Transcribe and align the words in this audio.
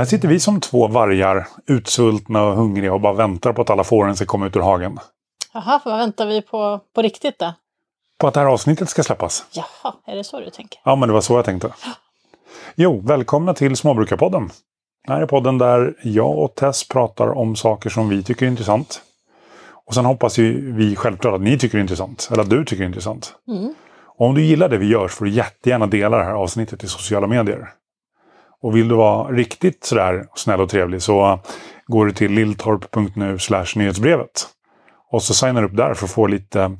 Här 0.00 0.04
sitter 0.04 0.28
vi 0.28 0.40
som 0.40 0.60
två 0.60 0.88
vargar, 0.88 1.48
utsultna 1.66 2.42
och 2.42 2.56
hungriga 2.56 2.92
och 2.94 3.00
bara 3.00 3.12
väntar 3.12 3.52
på 3.52 3.62
att 3.62 3.70
alla 3.70 3.84
fåren 3.84 4.16
ska 4.16 4.26
komma 4.26 4.46
ut 4.46 4.56
ur 4.56 4.60
hagen. 4.60 4.98
Jaha, 5.52 5.80
vad 5.84 5.98
väntar 5.98 6.26
vi 6.26 6.42
på 6.42 6.80
på 6.94 7.02
riktigt 7.02 7.38
då? 7.38 7.54
På 8.18 8.28
att 8.28 8.34
det 8.34 8.40
här 8.40 8.46
avsnittet 8.46 8.88
ska 8.88 9.02
släppas. 9.02 9.44
Jaha, 9.52 9.94
är 10.06 10.16
det 10.16 10.24
så 10.24 10.40
du 10.40 10.50
tänker? 10.50 10.80
Ja, 10.84 10.96
men 10.96 11.08
det 11.08 11.12
var 11.12 11.20
så 11.20 11.34
jag 11.34 11.44
tänkte. 11.44 11.72
Jo, 12.74 13.00
välkomna 13.04 13.54
till 13.54 13.76
Småbrukarpodden. 13.76 14.50
Det 15.06 15.12
här 15.12 15.22
är 15.22 15.26
podden 15.26 15.58
där 15.58 15.94
jag 16.02 16.38
och 16.38 16.54
Tess 16.54 16.88
pratar 16.88 17.38
om 17.38 17.56
saker 17.56 17.90
som 17.90 18.08
vi 18.08 18.22
tycker 18.22 18.46
är 18.46 18.50
intressant. 18.50 19.02
Och 19.86 19.94
sen 19.94 20.04
hoppas 20.04 20.38
ju 20.38 20.72
vi 20.72 20.96
självklart 20.96 21.34
att 21.34 21.40
ni 21.40 21.58
tycker 21.58 21.78
det 21.78 21.80
är 21.80 21.82
intressant. 21.82 22.28
Eller 22.32 22.42
att 22.42 22.50
du 22.50 22.64
tycker 22.64 22.82
det 22.82 22.84
är 22.84 22.88
intressant. 22.88 23.34
Mm. 23.48 23.74
Och 24.06 24.26
om 24.26 24.34
du 24.34 24.42
gillar 24.42 24.68
det 24.68 24.78
vi 24.78 24.86
gör 24.86 25.08
så 25.08 25.14
får 25.14 25.24
du 25.24 25.30
jättegärna 25.30 25.86
dela 25.86 26.18
det 26.18 26.24
här 26.24 26.34
avsnittet 26.34 26.84
i 26.84 26.86
sociala 26.86 27.26
medier. 27.26 27.68
Och 28.62 28.76
vill 28.76 28.88
du 28.88 28.94
vara 28.94 29.32
riktigt 29.32 29.84
sådär 29.84 30.26
snäll 30.34 30.60
och 30.60 30.70
trevlig 30.70 31.02
så 31.02 31.40
går 31.86 32.06
du 32.06 32.12
till 32.12 32.32
lilltorp.nu 32.32 33.38
nyhetsbrevet. 33.76 34.46
Och 35.10 35.22
så 35.22 35.34
signar 35.34 35.62
du 35.62 35.68
upp 35.68 35.76
där 35.76 35.94
för 35.94 36.04
att 36.04 36.12
få 36.12 36.26
lite, 36.26 36.76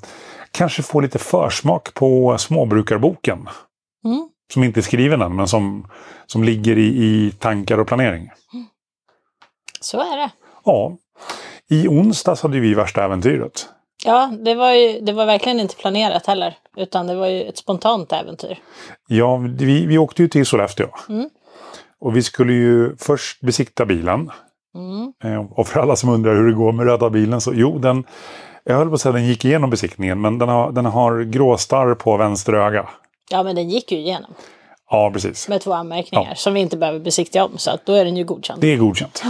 kanske 0.50 0.82
få 0.82 1.00
lite 1.00 1.18
försmak 1.18 1.94
på 1.94 2.38
småbrukarboken. 2.38 3.48
Mm. 4.04 4.28
Som 4.52 4.64
inte 4.64 4.80
är 4.80 4.82
skriven 4.82 5.22
än 5.22 5.36
men 5.36 5.48
som, 5.48 5.86
som 6.26 6.44
ligger 6.44 6.78
i, 6.78 6.86
i 6.86 7.32
tankar 7.38 7.78
och 7.78 7.86
planering. 7.86 8.30
Så 9.80 10.00
är 10.00 10.16
det. 10.16 10.30
Ja, 10.64 10.96
i 11.70 11.88
onsdags 11.88 12.42
hade 12.42 12.60
vi 12.60 12.74
värsta 12.74 13.04
äventyret. 13.04 13.68
Ja, 14.04 14.32
det 14.44 14.54
var, 14.54 14.72
ju, 14.72 15.00
det 15.00 15.12
var 15.12 15.26
verkligen 15.26 15.60
inte 15.60 15.76
planerat 15.76 16.26
heller. 16.26 16.56
Utan 16.76 17.06
det 17.06 17.14
var 17.14 17.26
ju 17.26 17.42
ett 17.42 17.58
spontant 17.58 18.12
äventyr. 18.12 18.58
Ja, 19.08 19.36
vi, 19.36 19.86
vi 19.86 19.98
åkte 19.98 20.22
ju 20.22 20.28
till 20.28 20.46
Sollefteå. 20.46 20.88
Mm. 21.08 21.30
Och 22.00 22.16
vi 22.16 22.22
skulle 22.22 22.52
ju 22.52 22.96
först 22.96 23.40
besikta 23.40 23.86
bilen. 23.86 24.30
Mm. 24.74 25.12
Eh, 25.24 25.50
Och 25.52 25.66
för 25.68 25.80
alla 25.80 25.96
som 25.96 26.10
undrar 26.10 26.34
hur 26.34 26.46
det 26.48 26.54
går 26.54 26.72
med 26.72 26.86
röda 26.86 27.10
bilen 27.10 27.40
så 27.40 27.52
jo, 27.54 27.78
den, 27.78 28.04
jag 28.64 28.76
höll 28.76 28.88
på 28.88 28.94
att 28.94 29.00
säga 29.00 29.12
den 29.12 29.26
gick 29.26 29.44
igenom 29.44 29.70
besiktningen 29.70 30.20
men 30.20 30.38
den 30.38 30.48
har, 30.48 30.72
den 30.72 30.86
har 30.86 31.20
gråstarr 31.22 31.94
på 31.94 32.16
vänster 32.16 32.52
öga. 32.52 32.88
Ja, 33.30 33.42
men 33.42 33.56
den 33.56 33.68
gick 33.70 33.92
ju 33.92 33.98
igenom. 33.98 34.34
Ja, 34.90 35.10
precis. 35.12 35.48
Med 35.48 35.60
två 35.60 35.72
anmärkningar 35.72 36.28
Ja. 36.28 36.34
som 36.34 36.54
vi 36.54 36.60
inte 36.60 36.76
behöver 36.76 36.98
besiktiga 37.00 37.44
om. 37.44 37.58
Så 37.58 37.70
att 37.70 37.86
då 37.86 37.92
är 37.92 38.04
den 38.04 38.16
ju 38.16 38.24
godkänd. 38.24 38.60
Det 38.60 38.66
är 38.72 38.76
godkänt. 38.76 39.22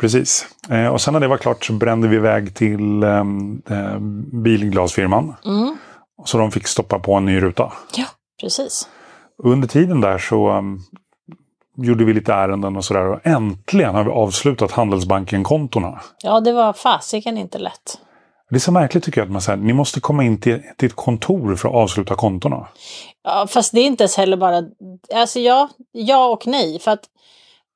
Precis. 0.00 0.46
Eh, 0.70 0.86
och 0.86 1.00
sen 1.00 1.12
när 1.12 1.20
det 1.20 1.28
var 1.28 1.36
klart 1.36 1.64
så 1.64 1.72
brände 1.72 2.08
vi 2.08 2.16
iväg 2.16 2.54
till 2.54 3.02
ehm, 3.02 3.62
eh, 3.70 3.98
bilglasfirman. 4.42 5.34
Mm. 5.44 5.76
Så 6.24 6.38
de 6.38 6.50
fick 6.50 6.66
stoppa 6.66 6.98
på 6.98 7.14
en 7.14 7.24
ny 7.24 7.40
ruta. 7.42 7.72
Ja, 7.96 8.04
precis. 8.40 8.88
Under 9.44 9.68
tiden 9.68 10.00
där 10.00 10.18
så 10.18 10.48
ehm, 10.50 10.78
gjorde 11.82 12.04
vi 12.04 12.14
lite 12.14 12.32
ärenden 12.32 12.76
och 12.76 12.84
sådär. 12.84 13.06
Och 13.06 13.26
äntligen 13.26 13.94
har 13.94 14.04
vi 14.04 14.10
avslutat 14.10 14.72
Handelsbanken-kontona. 14.72 16.00
Ja, 16.22 16.40
det 16.40 16.52
var 16.52 16.72
fasiken 16.72 17.38
inte 17.38 17.58
lätt. 17.58 17.98
Det 18.50 18.56
är 18.56 18.60
så 18.60 18.72
märkligt 18.72 19.04
tycker 19.04 19.20
jag 19.20 19.26
att 19.26 19.32
man 19.32 19.42
säger 19.42 19.56
ni 19.56 19.72
måste 19.72 20.00
komma 20.00 20.24
in 20.24 20.40
till, 20.40 20.62
till 20.76 20.88
ett 20.88 20.96
kontor 20.96 21.56
för 21.56 21.68
att 21.68 21.74
avsluta 21.74 22.14
kontona. 22.14 22.68
Ja, 23.24 23.46
fast 23.50 23.72
det 23.72 23.80
är 23.80 23.86
inte 23.86 24.04
ens 24.04 24.16
heller 24.16 24.36
bara... 24.36 24.62
Alltså 25.14 25.40
ja, 25.40 25.68
ja 25.92 26.26
och 26.26 26.46
nej. 26.46 26.78
För 26.78 26.90
att 26.90 27.04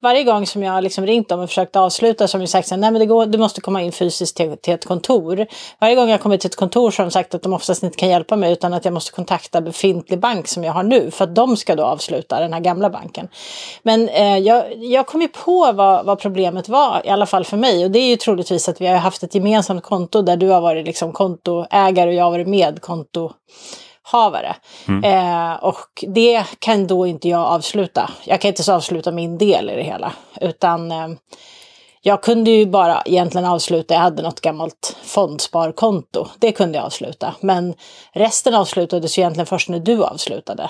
varje 0.03 0.25
gång 0.25 0.47
som 0.47 0.63
jag 0.63 0.73
har 0.73 0.81
liksom 0.81 1.07
ringt 1.07 1.29
dem 1.29 1.41
och 1.41 1.49
försökt 1.49 1.77
avsluta 1.77 2.29
så 2.29 2.39
har 2.39 2.41
de 2.41 2.47
sagt 2.47 2.73
att 2.73 2.79
nej 2.79 2.91
men 2.91 3.01
det 3.01 3.07
går, 3.07 3.27
du 3.27 3.39
måste 3.39 3.61
komma 3.61 3.83
in 3.83 3.93
fysiskt 3.93 4.37
till, 4.37 4.57
till 4.57 4.75
ett 4.75 4.85
kontor. 4.85 5.47
Varje 5.81 5.95
gång 5.95 6.09
jag 6.09 6.21
kommer 6.21 6.37
till 6.37 6.49
ett 6.49 6.57
kontor 6.57 6.91
så 6.91 7.03
har 7.03 7.07
de 7.07 7.11
sagt 7.11 7.35
att 7.35 7.43
de 7.43 7.53
oftast 7.53 7.83
inte 7.83 7.97
kan 7.97 8.09
hjälpa 8.09 8.37
mig 8.37 8.53
utan 8.53 8.73
att 8.75 8.85
jag 8.85 8.95
måste 8.95 9.13
kontakta 9.13 9.61
befintlig 9.61 10.19
bank 10.19 10.49
som 10.49 10.65
jag 10.65 10.73
har 10.73 10.83
nu 10.83 11.11
för 11.11 11.25
att 11.25 11.35
de 11.35 11.57
ska 11.57 11.77
då 11.77 11.85
avsluta 11.85 12.41
den 12.41 12.53
här 12.53 12.61
gamla 12.61 12.91
banken. 12.91 13.29
Men 13.83 14.09
eh, 14.09 14.39
jag, 14.39 14.65
jag 14.77 15.07
kom 15.07 15.23
ju 15.23 15.29
på 15.29 15.73
vad, 15.73 16.07
vad 16.07 16.19
problemet 16.19 16.69
var, 16.69 17.03
i 17.05 17.09
alla 17.09 17.27
fall 17.27 17.45
för 17.45 17.57
mig. 17.57 17.85
Och 17.85 17.91
det 17.91 17.99
är 17.99 18.09
ju 18.09 18.17
troligtvis 18.17 18.69
att 18.69 18.81
vi 18.81 18.87
har 18.87 18.97
haft 18.97 19.23
ett 19.23 19.35
gemensamt 19.35 19.83
konto 19.83 20.23
där 20.23 20.37
du 20.37 20.49
har 20.49 20.61
varit 20.61 20.87
liksom 20.87 21.13
kontoägare 21.13 22.09
och 22.09 22.15
jag 22.15 22.25
har 22.25 22.31
varit 22.31 22.49
medkonto 22.49 23.33
havare. 24.03 24.57
Eh, 25.05 25.55
och 25.55 26.05
det 26.09 26.45
kan 26.59 26.87
då 26.87 27.07
inte 27.07 27.29
jag 27.29 27.41
avsluta. 27.41 28.11
Jag 28.25 28.41
kan 28.41 28.49
inte 28.49 28.75
avsluta 28.75 29.13
min 29.13 29.39
del 29.39 29.71
i 29.71 29.77
det 29.77 29.83
hela. 29.83 30.13
Utan 30.41 30.91
eh, 30.91 31.09
jag 32.05 32.23
kunde 32.23 32.51
ju 32.51 32.67
bara 32.67 33.03
egentligen 33.05 33.47
avsluta, 33.47 33.95
jag 33.95 34.01
hade 34.01 34.23
något 34.23 34.41
gammalt 34.41 34.97
fondsparkonto. 35.05 36.27
Det 36.39 36.53
kunde 36.53 36.79
jag 36.79 36.85
avsluta. 36.85 37.35
Men 37.41 37.75
resten 38.13 38.55
avslutades 38.55 39.19
ju 39.19 39.23
egentligen 39.23 39.47
först 39.47 39.69
när 39.69 39.79
du 39.79 40.05
avslutade. 40.05 40.69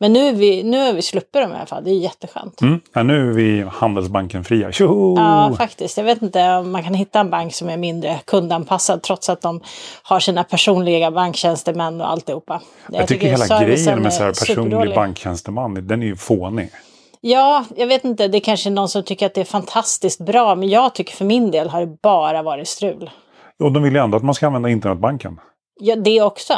Men 0.00 0.12
nu 0.12 0.28
är 0.28 0.32
vi, 0.32 0.62
nu 0.62 0.78
är 0.78 0.92
vi 0.92 1.02
sluppit 1.02 1.32
dem 1.42 1.52
i 1.52 1.54
alla 1.54 1.66
fall, 1.66 1.84
det 1.84 1.90
är 1.90 1.94
jätteskönt. 1.94 2.60
Mm. 2.60 2.80
Ja, 2.92 3.02
nu 3.02 3.30
är 3.30 3.34
vi 3.34 3.64
Handelsbanken 3.72 4.44
fria. 4.44 4.72
Tjoho! 4.72 5.16
Ja, 5.16 5.54
faktiskt. 5.58 5.96
Jag 5.96 6.04
vet 6.04 6.22
inte 6.22 6.54
om 6.54 6.72
man 6.72 6.84
kan 6.84 6.94
hitta 6.94 7.20
en 7.20 7.30
bank 7.30 7.54
som 7.54 7.68
är 7.68 7.76
mindre 7.76 8.20
kundanpassad 8.24 9.02
trots 9.02 9.28
att 9.28 9.40
de 9.40 9.60
har 10.02 10.20
sina 10.20 10.44
personliga 10.44 11.10
banktjänstemän 11.10 12.00
och 12.00 12.10
alltihopa. 12.10 12.60
jag, 12.92 13.08
tycker 13.08 13.26
hela 13.26 13.44
servicen 13.44 13.84
grejen 13.84 13.98
med 13.98 14.06
är 14.06 14.10
så 14.10 14.22
här 14.22 14.30
personlig 14.30 14.94
banktjänsteman, 14.94 15.86
den 15.86 16.02
är 16.02 16.06
ju 16.06 16.16
fånig. 16.16 16.70
Ja, 17.20 17.64
jag 17.76 17.86
vet 17.86 18.04
inte. 18.04 18.28
Det 18.28 18.38
är 18.38 18.40
kanske 18.40 18.70
någon 18.70 18.88
som 18.88 19.02
tycker 19.02 19.26
att 19.26 19.34
det 19.34 19.40
är 19.40 19.44
fantastiskt 19.44 20.20
bra. 20.20 20.54
Men 20.54 20.68
jag 20.68 20.94
tycker 20.94 21.16
för 21.16 21.24
min 21.24 21.50
del 21.50 21.68
har 21.68 21.80
det 21.80 21.96
bara 22.02 22.42
varit 22.42 22.68
strul. 22.68 23.10
Och 23.62 23.72
de 23.72 23.82
vill 23.82 23.92
ju 23.92 24.00
ändå 24.00 24.16
att 24.16 24.22
man 24.22 24.34
ska 24.34 24.46
använda 24.46 24.68
internetbanken. 24.68 25.40
Ja, 25.80 25.96
det 25.96 26.22
också. 26.22 26.54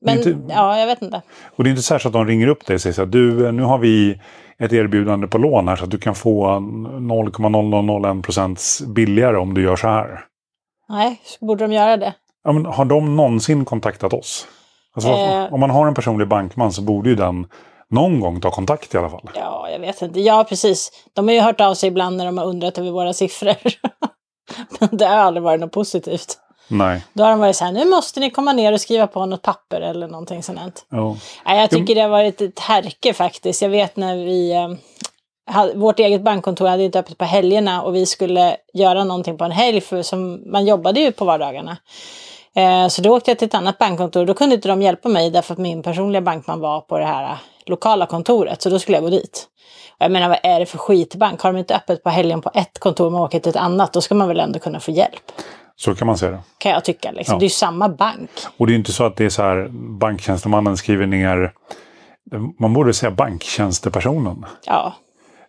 Men 0.00 0.16
inte- 0.18 0.38
ja, 0.54 0.78
jag 0.78 0.86
vet 0.86 1.02
inte. 1.02 1.22
Och 1.56 1.64
det 1.64 1.68
är 1.68 1.70
inte 1.70 1.82
särskilt 1.82 2.06
att 2.16 2.20
de 2.20 2.26
ringer 2.26 2.46
upp 2.46 2.66
dig 2.66 2.74
och 2.74 2.80
säger 2.80 2.94
så 2.94 3.00
här, 3.00 3.06
du, 3.08 3.52
nu 3.52 3.62
har 3.62 3.78
vi 3.78 4.20
ett 4.58 4.72
erbjudande 4.72 5.26
på 5.26 5.38
lån 5.38 5.68
här 5.68 5.76
så 5.76 5.84
att 5.84 5.90
du 5.90 5.98
kan 5.98 6.14
få 6.14 6.46
0,0001 6.60 8.22
procent 8.22 8.62
billigare 8.86 9.36
om 9.36 9.54
du 9.54 9.62
gör 9.62 9.76
så 9.76 9.88
här. 9.88 10.24
Nej, 10.88 11.20
så 11.24 11.46
borde 11.46 11.64
de 11.64 11.72
göra 11.72 11.96
det. 11.96 12.14
Ja, 12.44 12.52
men 12.52 12.66
har 12.66 12.84
de 12.84 13.16
någonsin 13.16 13.64
kontaktat 13.64 14.12
oss? 14.12 14.46
Alltså, 14.94 15.10
Eh. 15.10 15.52
Om 15.54 15.60
man 15.60 15.70
har 15.70 15.86
en 15.86 15.94
personlig 15.94 16.28
bankman 16.28 16.72
så 16.72 16.82
borde 16.82 17.08
ju 17.10 17.16
den 17.16 17.46
någon 17.90 18.20
gång 18.20 18.40
ta 18.40 18.50
kontakt 18.50 18.94
i 18.94 18.98
alla 18.98 19.10
fall. 19.10 19.30
Ja, 19.34 19.68
jag 19.70 19.78
vet 19.78 20.02
inte. 20.02 20.20
Ja, 20.20 20.44
precis. 20.48 20.90
De 21.12 21.28
har 21.28 21.34
ju 21.34 21.40
hört 21.40 21.60
av 21.60 21.74
sig 21.74 21.88
ibland 21.88 22.16
när 22.16 22.24
de 22.26 22.38
har 22.38 22.44
undrat 22.46 22.78
över 22.78 22.90
våra 22.90 23.12
siffror. 23.12 23.54
Men 24.80 24.88
det 24.96 25.06
har 25.06 25.16
aldrig 25.16 25.42
varit 25.42 25.60
något 25.60 25.72
positivt. 25.72 26.38
Nej. 26.70 27.04
Då 27.12 27.22
har 27.24 27.30
de 27.30 27.40
varit 27.40 27.56
så 27.56 27.64
här, 27.64 27.72
nu 27.72 27.84
måste 27.84 28.20
ni 28.20 28.30
komma 28.30 28.52
ner 28.52 28.72
och 28.72 28.80
skriva 28.80 29.06
på 29.06 29.26
något 29.26 29.42
papper 29.42 29.80
eller 29.80 30.08
någonting 30.08 30.42
sånt. 30.42 30.86
Nej, 31.46 31.60
jag 31.60 31.70
tycker 31.70 31.94
det 31.94 32.00
har 32.00 32.08
varit 32.08 32.40
ett 32.40 32.58
härke 32.58 33.14
faktiskt. 33.14 33.62
Jag 33.62 33.68
vet 33.68 33.96
när 33.96 34.16
vi... 34.16 34.52
Eh, 34.52 34.68
vårt 35.74 35.98
eget 35.98 36.22
bankkontor 36.22 36.66
hade 36.66 36.84
inte 36.84 36.98
öppet 36.98 37.18
på 37.18 37.24
helgerna 37.24 37.82
och 37.82 37.94
vi 37.94 38.06
skulle 38.06 38.56
göra 38.72 39.04
någonting 39.04 39.38
på 39.38 39.44
en 39.44 39.50
helg 39.50 39.80
för 39.80 40.02
som, 40.02 40.50
man 40.52 40.66
jobbade 40.66 41.00
ju 41.00 41.12
på 41.12 41.24
vardagarna. 41.24 41.76
Eh, 42.56 42.88
så 42.88 43.02
då 43.02 43.16
åkte 43.16 43.30
jag 43.30 43.38
till 43.38 43.48
ett 43.48 43.54
annat 43.54 43.78
bankkontor. 43.78 44.26
Då 44.26 44.34
kunde 44.34 44.54
inte 44.54 44.68
de 44.68 44.82
hjälpa 44.82 45.08
mig 45.08 45.30
därför 45.30 45.52
att 45.52 45.58
min 45.58 45.82
personliga 45.82 46.22
bankman 46.22 46.60
var 46.60 46.80
på 46.80 46.98
det 46.98 47.04
här 47.04 47.24
eh, 47.24 47.38
lokala 47.66 48.06
kontoret. 48.06 48.62
Så 48.62 48.70
då 48.70 48.78
skulle 48.78 48.96
jag 48.96 49.04
gå 49.04 49.10
dit. 49.10 49.46
Och 49.90 50.04
jag 50.04 50.12
menar, 50.12 50.28
vad 50.28 50.38
är 50.42 50.60
det 50.60 50.66
för 50.66 50.78
skitbank? 50.78 51.40
Har 51.40 51.52
de 51.52 51.58
inte 51.58 51.76
öppet 51.76 52.02
på 52.02 52.10
helgen 52.10 52.40
på 52.40 52.50
ett 52.54 52.78
kontor 52.78 53.06
och 53.06 53.12
man 53.12 53.20
åker 53.20 53.40
till 53.40 53.50
ett 53.50 53.56
annat, 53.56 53.92
då 53.92 54.00
ska 54.00 54.14
man 54.14 54.28
väl 54.28 54.40
ändå 54.40 54.58
kunna 54.58 54.80
få 54.80 54.90
hjälp. 54.90 55.32
Så 55.80 55.94
kan 55.94 56.06
man 56.06 56.18
säga 56.18 56.32
det. 56.32 56.40
Kan 56.58 56.72
jag 56.72 56.84
tycka. 56.84 57.10
Liksom. 57.10 57.32
Ja. 57.34 57.38
Det 57.38 57.42
är 57.42 57.46
ju 57.46 57.50
samma 57.50 57.88
bank. 57.88 58.30
Och 58.56 58.66
det 58.66 58.72
är 58.72 58.74
inte 58.74 58.92
så 58.92 59.04
att 59.04 59.16
det 59.16 59.24
är 59.24 59.28
så 59.28 59.42
här 59.42 59.68
banktjänstemannen 59.72 60.76
skriver 60.76 61.06
ner 61.06 61.52
man 62.58 62.72
borde 62.72 62.94
säga 62.94 63.10
banktjänstepersonen. 63.10 64.44
Ja, 64.66 64.94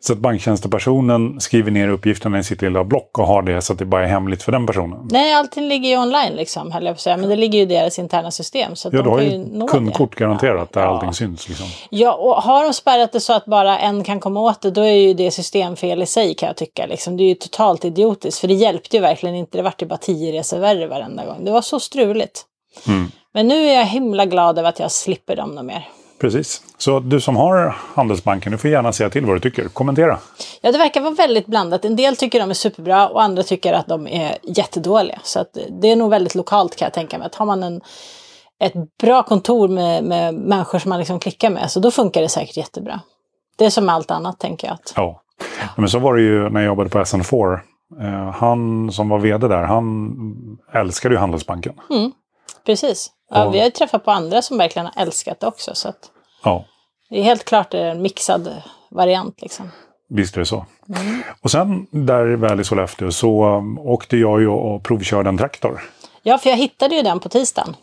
Så 0.03 0.13
att 0.13 0.19
banktjänstepersonen 0.19 1.39
skriver 1.41 1.71
ner 1.71 1.87
uppgifterna 1.87 2.39
i 2.39 2.43
sitt 2.43 2.61
lilla 2.61 2.83
block 2.83 3.19
och 3.19 3.27
har 3.27 3.41
det 3.41 3.61
så 3.61 3.73
att 3.73 3.79
det 3.79 3.85
bara 3.85 4.03
är 4.03 4.07
hemligt 4.07 4.43
för 4.43 4.51
den 4.51 4.65
personen. 4.67 5.07
Nej, 5.11 5.33
allting 5.33 5.67
ligger 5.67 5.89
ju 5.89 5.97
online 5.97 6.33
liksom, 6.33 6.71
höll 6.71 6.85
jag 6.85 6.93
på 6.93 6.97
att 6.97 7.01
säga. 7.01 7.17
Men 7.17 7.29
det 7.29 7.35
ligger 7.35 7.57
ju 7.59 7.63
i 7.63 7.65
deras 7.65 7.99
interna 7.99 8.31
system. 8.31 8.75
Så 8.75 8.89
Ja, 8.91 9.01
du 9.01 9.09
har 9.09 9.21
ju 9.21 9.67
kundkort 9.67 10.17
det. 10.17 10.19
garanterat 10.23 10.73
där 10.73 10.81
Ja. 10.81 10.87
allting 10.87 11.13
syns. 11.13 11.47
Liksom. 11.49 11.65
Ja, 11.89 12.13
och 12.13 12.35
har 12.35 12.63
de 12.63 12.73
spärrat 12.73 13.11
det 13.11 13.19
så 13.19 13.33
att 13.33 13.45
bara 13.45 13.79
en 13.79 14.03
kan 14.03 14.19
komma 14.19 14.39
åt 14.39 14.61
det, 14.61 14.71
då 14.71 14.81
är 14.81 14.91
ju 14.93 15.13
det 15.13 15.31
systemfel 15.31 16.01
i 16.01 16.05
sig 16.05 16.33
kan 16.33 16.47
jag 16.47 16.55
tycka. 16.57 16.85
Liksom. 16.85 17.17
Det 17.17 17.23
är 17.23 17.27
ju 17.27 17.35
totalt 17.35 17.85
idiotiskt, 17.85 18.39
för 18.41 18.47
det 18.47 18.53
hjälpte 18.53 18.95
ju 18.97 19.01
verkligen 19.01 19.35
inte. 19.35 19.57
Det 19.57 19.61
vart 19.63 19.81
ju 19.81 19.85
bara 19.85 19.97
tio 19.97 20.39
resor 20.39 20.59
värre 20.59 20.87
varenda 20.87 21.25
gång. 21.25 21.45
Det 21.45 21.51
var 21.51 21.61
så 21.61 21.79
struligt. 21.79 22.43
Mm. 22.87 23.11
Men 23.33 23.47
nu 23.47 23.55
är 23.69 23.73
jag 23.77 23.85
himla 23.85 24.25
glad 24.25 24.59
över 24.59 24.69
att 24.69 24.79
jag 24.79 24.91
slipper 24.91 25.35
dem 25.35 25.55
något 25.55 25.65
mer. 25.65 25.87
Precis. 26.21 26.61
Så 26.77 26.99
du 26.99 27.21
som 27.21 27.35
har 27.35 27.75
Handelsbanken, 27.95 28.51
du 28.51 28.57
får 28.57 28.69
gärna 28.69 28.93
säga 28.93 29.09
till 29.09 29.25
vad 29.25 29.35
du 29.35 29.39
tycker. 29.39 29.67
Kommentera. 29.67 30.17
Ja, 30.61 30.71
det 30.71 30.77
verkar 30.77 31.01
vara 31.01 31.13
väldigt 31.13 31.45
blandat. 31.45 31.85
En 31.85 31.95
del 31.95 32.15
tycker 32.15 32.39
de 32.39 32.49
är 32.49 32.53
superbra 32.53 33.07
och 33.07 33.23
andra 33.23 33.43
tycker 33.43 33.73
att 33.73 33.87
de 33.87 34.07
är 34.07 34.37
jättedåliga. 34.43 35.19
Så 35.23 35.39
att 35.39 35.57
det 35.81 35.87
är 35.91 35.95
nog 35.95 36.09
väldigt 36.09 36.35
lokalt 36.35 36.75
kan 36.75 36.85
jag 36.85 36.93
tänka 36.93 37.17
mig. 37.17 37.27
Att 37.27 37.35
har 37.35 37.45
man 37.45 37.63
en, 37.63 37.81
ett 38.59 38.73
bra 39.01 39.23
kontor 39.23 39.67
med, 39.67 40.03
med 40.03 40.33
människor 40.33 40.79
som 40.79 40.89
man 40.89 40.99
liksom 40.99 41.19
klickar 41.19 41.49
med, 41.49 41.71
så 41.71 41.79
då 41.79 41.91
funkar 41.91 42.21
det 42.21 42.29
säkert 42.29 42.57
jättebra. 42.57 42.99
Det 43.57 43.65
är 43.65 43.69
som 43.69 43.85
med 43.85 43.95
allt 43.95 44.11
annat 44.11 44.39
tänker 44.39 44.67
jag. 44.67 44.73
Att, 44.73 44.93
Ja. 44.95 45.21
Men 45.77 45.89
så 45.89 45.99
var 45.99 46.15
det 46.15 46.21
ju 46.21 46.49
när 46.49 46.61
jag 46.61 46.67
jobbade 46.67 46.89
på 46.89 46.99
SN4. 46.99 47.59
Eh, 48.01 48.31
han 48.31 48.91
som 48.91 49.09
var 49.09 49.19
vd 49.19 49.47
där, 49.47 49.63
han 49.63 50.11
älskade 50.73 51.15
ju 51.15 51.19
Handelsbanken. 51.19 51.73
precis. 52.65 53.11
Ja, 53.31 53.45
Och- 53.45 53.53
vi 53.53 53.57
har 53.59 53.65
ju 53.65 53.71
träffat 53.71 54.05
på 54.05 54.11
andra 54.11 54.41
som 54.41 54.57
verkligen 54.57 54.85
har 54.85 55.01
älskat 55.01 55.39
det 55.39 55.47
också. 55.47 55.75
Så 55.75 55.93
Ja. 56.43 56.65
det 57.09 57.19
är 57.19 57.23
helt 57.23 57.43
klart 57.45 57.73
en 57.73 58.01
mixad 58.01 58.53
variant 58.89 59.41
liksom. 59.41 59.71
Visst 60.09 60.35
är 60.35 60.39
det 60.39 60.45
så. 60.45 60.65
Och 61.41 61.51
sen 61.51 61.87
där 61.91 62.25
väl 62.35 62.59
i 62.59 62.63
Sollefteå 62.63 63.11
så 63.11 63.45
um, 63.45 63.79
åkte 63.79 64.17
jag 64.17 64.41
ju 64.41 64.47
och 64.47 64.83
provkörde 64.83 65.29
en 65.29 65.37
traktor. 65.37 65.81
Ja, 66.23 66.37
för 66.37 66.49
jag 66.49 66.57
hittade 66.57 66.95
ju 66.95 67.01
den 67.01 67.19
på 67.19 67.29
tisdagen. 67.29 67.75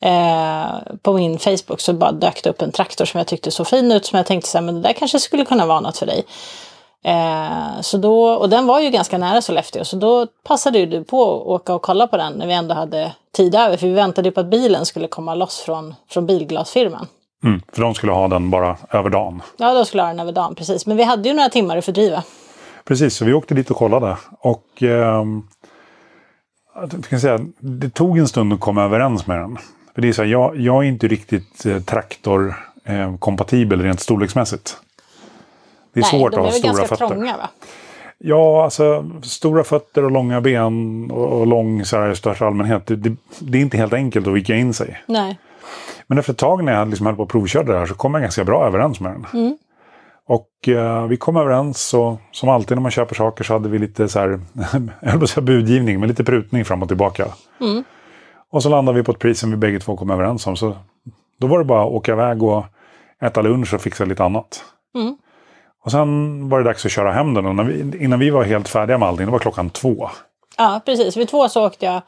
Eh, 0.00 0.66
på 1.02 1.12
min 1.12 1.38
Facebook 1.38 1.80
så 1.80 1.92
bara 1.92 2.12
dök 2.12 2.42
det 2.42 2.50
upp 2.50 2.62
en 2.62 2.72
traktor 2.72 3.04
som 3.04 3.18
jag 3.18 3.26
tyckte 3.26 3.50
så 3.50 3.64
fin 3.64 3.92
ut 3.92 4.06
som 4.06 4.16
jag 4.16 4.26
tänkte 4.26 4.50
så 4.50 4.58
här, 4.58 4.64
men 4.64 4.74
det 4.74 4.80
där 4.80 4.92
kanske 4.92 5.20
skulle 5.20 5.44
kunna 5.44 5.66
vara 5.66 5.80
något 5.80 5.98
för 5.98 6.06
dig. 6.06 6.24
Eh, 7.04 7.80
så 7.80 7.96
då, 7.98 8.28
och 8.30 8.48
den 8.48 8.66
var 8.66 8.80
ju 8.80 8.90
ganska 8.90 9.18
nära 9.18 9.42
Sollefteå 9.42 9.84
så 9.84 9.96
då 9.96 10.26
passade 10.44 10.78
ju 10.78 10.86
du 10.86 11.04
på 11.04 11.22
att 11.40 11.46
åka 11.46 11.74
och 11.74 11.82
kolla 11.82 12.06
på 12.06 12.16
den 12.16 12.32
när 12.32 12.46
vi 12.46 12.52
ändå 12.52 12.74
hade 12.74 13.12
tid 13.38 13.54
över. 13.54 13.76
För 13.76 13.86
vi 13.86 13.92
väntade 13.92 14.30
på 14.30 14.40
att 14.40 14.50
bilen 14.50 14.86
skulle 14.86 15.08
komma 15.08 15.34
loss 15.34 15.60
från, 15.60 15.94
från 16.10 16.26
bilglasfirman. 16.26 17.06
Mm, 17.44 17.62
för 17.72 17.82
de 17.82 17.94
skulle 17.94 18.12
ha 18.12 18.28
den 18.28 18.50
bara 18.50 18.76
över 18.90 19.10
dagen. 19.10 19.42
Ja, 19.56 19.74
då 19.74 19.84
skulle 19.84 20.02
ha 20.02 20.08
den 20.08 20.20
över 20.20 20.32
dagen, 20.32 20.54
precis. 20.54 20.86
Men 20.86 20.96
vi 20.96 21.02
hade 21.02 21.28
ju 21.28 21.34
några 21.34 21.48
timmar 21.48 21.76
att 21.76 21.84
fördriva. 21.84 22.22
Precis, 22.84 23.16
så 23.16 23.24
vi 23.24 23.32
åkte 23.32 23.54
dit 23.54 23.70
och 23.70 23.76
kollade. 23.76 24.16
Och 24.40 24.64
jag 24.80 25.42
kan 27.08 27.20
säga, 27.20 27.40
det 27.58 27.90
tog 27.90 28.18
en 28.18 28.28
stund 28.28 28.52
att 28.52 28.60
komma 28.60 28.84
överens 28.84 29.26
med 29.26 29.38
den. 29.38 29.58
För 29.94 30.02
det 30.02 30.08
är 30.08 30.12
så 30.12 30.22
här, 30.22 30.28
jag, 30.28 30.60
jag 30.60 30.84
är 30.84 30.88
inte 30.88 31.08
riktigt 31.08 31.66
eh, 31.66 31.80
traktorkompatibel 31.80 33.82
rent 33.82 34.00
storleksmässigt. 34.00 34.76
Det 35.92 36.00
är 36.00 36.02
Nej, 36.02 36.10
svårt 36.10 36.32
de 36.32 36.40
att 36.40 36.46
ha 36.46 36.48
är 36.48 36.52
väl 36.52 36.60
stora 36.60 36.72
ganska 36.72 36.96
fötter. 36.96 37.14
trånga 37.14 37.36
va? 37.36 37.48
Ja, 38.18 38.64
alltså 38.64 39.10
stora 39.22 39.64
fötter 39.64 40.04
och 40.04 40.10
långa 40.10 40.40
ben 40.40 41.10
och, 41.10 41.40
och 41.40 41.46
lång 41.46 41.84
så 41.84 41.96
här, 41.96 42.10
i 42.10 42.16
största 42.16 42.46
allmänhet. 42.46 42.86
Det, 42.86 42.96
det, 42.96 43.16
det 43.38 43.58
är 43.58 43.62
inte 43.62 43.76
helt 43.76 43.92
enkelt 43.92 44.26
att 44.26 44.34
vika 44.34 44.56
in 44.56 44.74
sig. 44.74 45.02
Nej. 45.06 45.38
Men 46.06 46.18
efter 46.18 46.32
ett 46.32 46.38
tag 46.38 46.64
när 46.64 46.72
jag 46.72 46.88
liksom 46.88 47.06
höll 47.06 47.16
på 47.16 47.22
att 47.22 47.28
provkörde 47.28 47.72
det 47.72 47.78
här 47.78 47.86
så 47.86 47.94
kom 47.94 48.14
jag 48.14 48.22
ganska 48.22 48.44
bra 48.44 48.66
överens 48.66 49.00
med 49.00 49.12
den. 49.12 49.26
Mm. 49.34 49.58
Och 50.26 50.68
eh, 50.68 51.06
vi 51.06 51.16
kom 51.16 51.36
överens 51.36 51.94
och 51.94 52.20
som 52.32 52.48
alltid 52.48 52.76
när 52.76 52.82
man 52.82 52.90
köper 52.90 53.14
saker 53.14 53.44
så 53.44 53.52
hade 53.52 53.68
vi 53.68 53.78
lite 53.78 54.08
så 54.08 54.18
här, 54.18 54.40
jag 55.00 55.10
höll 55.10 55.18
på 55.18 55.24
att 55.24 55.30
säga 55.30 55.44
budgivning, 55.44 56.00
men 56.00 56.08
lite 56.08 56.24
prutning 56.24 56.64
fram 56.64 56.82
och 56.82 56.88
tillbaka. 56.88 57.26
Mm. 57.60 57.84
Och 58.50 58.62
så 58.62 58.68
landade 58.68 58.98
vi 58.98 59.04
på 59.04 59.12
ett 59.12 59.18
pris 59.18 59.40
som 59.40 59.50
vi 59.50 59.56
bägge 59.56 59.80
två 59.80 59.96
kom 59.96 60.10
överens 60.10 60.46
om. 60.46 60.56
Så 60.56 60.76
då 61.40 61.46
var 61.46 61.58
det 61.58 61.64
bara 61.64 61.82
att 61.82 61.92
åka 61.92 62.12
iväg 62.12 62.42
och 62.42 62.64
äta 63.22 63.42
lunch 63.42 63.74
och 63.74 63.80
fixa 63.80 64.04
lite 64.04 64.24
annat. 64.24 64.64
Mm. 64.94 65.16
Och 65.84 65.90
sen 65.90 66.48
var 66.48 66.58
det 66.58 66.64
dags 66.64 66.86
att 66.86 66.92
köra 66.92 67.12
hem 67.12 67.34
den 67.34 67.46
och 67.46 67.68
vi, 67.68 68.04
innan 68.04 68.18
vi 68.18 68.30
var 68.30 68.44
helt 68.44 68.68
färdiga 68.68 68.98
med 68.98 69.08
allting, 69.08 69.26
det 69.26 69.32
var 69.32 69.38
klockan 69.38 69.70
två. 69.70 70.10
Ja, 70.56 70.80
precis. 70.84 71.16
Vid 71.16 71.28
två 71.28 71.48
så 71.48 71.66
åkte 71.66 71.86
jag, 71.86 72.02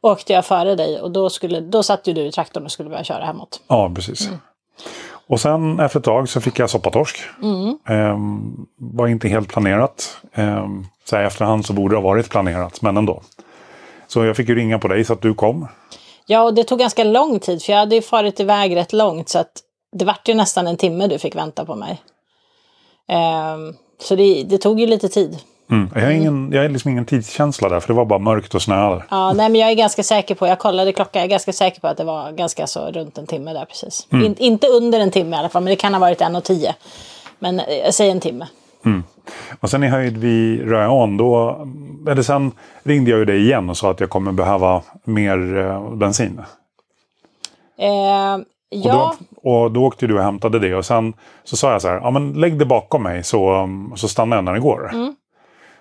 åkte 0.00 0.32
jag 0.32 0.46
före 0.46 0.74
dig 0.74 1.00
och 1.00 1.10
då, 1.10 1.30
skulle, 1.30 1.60
då 1.60 1.82
satt 1.82 2.06
ju 2.06 2.12
du 2.12 2.22
i 2.22 2.32
traktorn 2.32 2.64
och 2.64 2.72
skulle 2.72 2.88
börja 2.88 3.04
köra 3.04 3.24
hemåt. 3.24 3.60
Ja, 3.68 3.92
precis. 3.94 4.30
Och 5.26 5.40
sen 5.40 5.80
efter 5.80 5.98
ett 5.98 6.04
tag 6.04 6.28
så 6.28 6.40
fick 6.40 6.58
jag 6.58 6.70
soppatorsk. 6.70 7.16
Ehm, 7.88 8.66
var 8.78 9.06
inte 9.06 9.28
helt 9.28 9.48
planerat. 9.48 10.18
Ehm, 10.34 10.86
så 11.04 11.16
här 11.16 11.22
i 11.22 11.26
efterhand 11.26 11.66
så 11.66 11.72
borde 11.72 11.94
det 11.94 11.98
ha 11.98 12.08
varit 12.08 12.30
planerat, 12.30 12.82
men 12.82 12.96
ändå. 12.96 13.22
Så 14.06 14.24
jag 14.24 14.36
fick 14.36 14.48
ju 14.48 14.54
ringa 14.54 14.78
på 14.78 14.88
dig 14.88 15.04
så 15.04 15.12
att 15.12 15.22
du 15.22 15.34
kom. 15.34 15.68
Ja, 16.26 16.42
och 16.42 16.54
det 16.54 16.64
tog 16.64 16.78
ganska 16.78 17.04
lång 17.04 17.40
tid 17.40 17.62
för 17.62 17.72
jag 17.72 17.80
hade 17.80 17.94
ju 17.94 18.02
farit 18.02 18.40
iväg 18.40 18.76
rätt 18.76 18.92
långt 18.92 19.28
så 19.28 19.38
att 19.38 19.52
det 19.92 20.04
vart 20.04 20.28
ju 20.28 20.34
nästan 20.34 20.66
en 20.66 20.76
timme 20.76 21.06
du 21.06 21.18
fick 21.18 21.36
vänta 21.36 21.64
på 21.64 21.74
mig. 21.74 22.02
Ehm, 23.12 23.74
så 23.98 24.16
det, 24.16 24.42
det 24.42 24.58
tog 24.58 24.80
ju 24.80 24.86
lite 24.86 25.08
tid. 25.08 25.38
Mm. 25.70 25.90
Jag 25.94 26.02
har 26.02 26.10
ingen, 26.10 26.52
jag 26.52 26.62
har 26.62 26.68
liksom 26.68 26.90
ingen 26.90 27.04
tidskänsla 27.04 27.68
där, 27.68 27.80
för 27.80 27.88
det 27.88 27.94
var 27.94 28.04
bara 28.04 28.18
mörkt 28.18 28.54
och 28.54 28.62
snö. 28.62 29.00
Ja, 29.10 29.32
nej, 29.32 29.48
men 29.48 29.60
jag 29.60 29.70
är 29.70 29.74
ganska 29.74 30.02
säker 30.02 30.34
på, 30.34 30.46
jag 30.46 30.58
kollade 30.58 30.92
klockan, 30.92 31.20
jag 31.20 31.26
är 31.26 31.30
ganska 31.30 31.52
säker 31.52 31.80
på 31.80 31.88
att 31.88 31.96
det 31.96 32.04
var 32.04 32.32
ganska 32.32 32.66
så 32.66 32.90
runt 32.90 33.18
en 33.18 33.26
timme 33.26 33.52
där 33.52 33.64
precis. 33.64 34.06
In, 34.24 34.34
inte 34.38 34.66
under 34.66 35.00
en 35.00 35.10
timme 35.10 35.36
i 35.36 35.38
alla 35.38 35.48
fall, 35.48 35.62
men 35.62 35.70
det 35.70 35.76
kan 35.76 35.94
ha 35.94 36.00
varit 36.00 36.20
en 36.20 36.36
och 36.36 36.44
tio. 36.44 36.74
Men 37.38 37.60
eh, 37.60 37.76
jag 37.84 37.94
säger 37.94 38.12
en 38.12 38.20
timme. 38.20 38.46
Och 39.60 39.70
sen 39.70 39.84
i 39.84 39.88
höjd 39.88 40.16
vid 40.16 40.68
Röon, 40.68 41.16
då... 41.16 41.64
Eller 42.10 42.22
sen 42.22 42.52
ringde 42.82 43.10
jag 43.10 43.18
ju 43.18 43.24
dig 43.24 43.40
igen 43.40 43.70
och 43.70 43.76
sa 43.76 43.90
att 43.90 44.00
jag 44.00 44.10
kommer 44.10 44.32
behöva 44.32 44.82
mer 45.04 45.58
eh, 45.58 45.94
bensin. 45.94 46.40
Ehm, 48.72 48.80
Och, 48.80 48.86
ja, 48.86 49.14
då, 49.42 49.50
och 49.50 49.70
då 49.72 49.84
åkte 49.84 50.06
du 50.06 50.14
och 50.18 50.22
hämtade 50.24 50.58
det 50.58 50.74
och 50.74 50.84
sen 50.86 51.14
så 51.44 51.56
sa 51.56 51.72
jag 51.72 51.82
så 51.82 51.88
här, 51.88 51.96
ja 51.96 52.10
men 52.10 52.32
lägg 52.32 52.58
det 52.58 52.64
bakom 52.64 53.02
mig 53.02 53.24
så, 53.24 53.68
så 53.96 54.08
stannar 54.08 54.36
jag 54.36 54.44
när 54.44 54.52
det 54.52 54.60
går. 54.60 54.90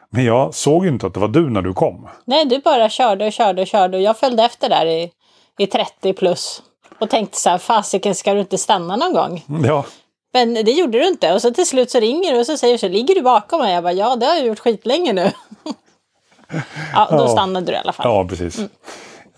Men 0.10 0.26
jag 0.26 0.54
såg 0.54 0.84
ju 0.86 0.92
inte 0.92 1.08
att 1.08 1.14
det 1.14 1.20
var 1.20 1.28
du 1.28 1.50
när 1.50 1.62
du 1.62 1.74
kom. 1.74 2.08
nej 2.26 2.46
du 2.46 2.60
bara 2.60 2.90
körde 2.90 3.26
och 3.26 3.34
körde 3.34 3.62
och 3.62 3.68
körde 3.68 3.98
och 3.98 4.04
jag 4.04 4.18
följde 4.18 4.44
efter 4.44 4.70
där 4.70 4.86
i, 4.86 5.12
i 5.60 5.68
30 5.68 6.14
plus. 6.14 6.62
Och 7.00 7.10
tänkte 7.10 7.38
så 7.38 7.50
här, 7.50 7.58
fasiken 7.58 8.16
ska 8.16 8.34
du 8.34 8.40
inte 8.40 8.58
stanna 8.58 8.96
någon 8.96 9.14
gång? 9.14 9.44
Ja, 9.66 9.86
Men 10.34 10.54
det 10.54 10.72
gjorde 10.72 11.00
du 11.00 11.08
inte. 11.08 11.34
Och 11.34 11.42
så 11.42 11.52
till 11.52 11.66
slut 11.68 11.92
så 11.92 12.00
ringer 12.00 12.34
du 12.34 12.40
och 12.40 12.46
så 12.46 12.58
säger 12.58 12.78
så 12.78 12.88
ligger 12.88 13.16
du 13.16 13.22
bakom 13.22 13.60
mig? 13.60 13.74
Jag 13.74 13.84
bara, 13.84 13.94
ja 13.94 14.16
det 14.16 14.26
har 14.26 14.36
jag 14.36 14.46
gjort 14.46 14.60
skitlänge 14.60 15.14
nu. 15.14 15.32
ja, 16.94 17.08
då 17.12 17.18
Ja. 17.18 17.28
stannade 17.28 17.66
du 17.66 17.72
i 17.72 17.76
alla 17.76 17.94
fall. 17.94 18.06
ja 18.10 18.26
precis. 18.30 18.60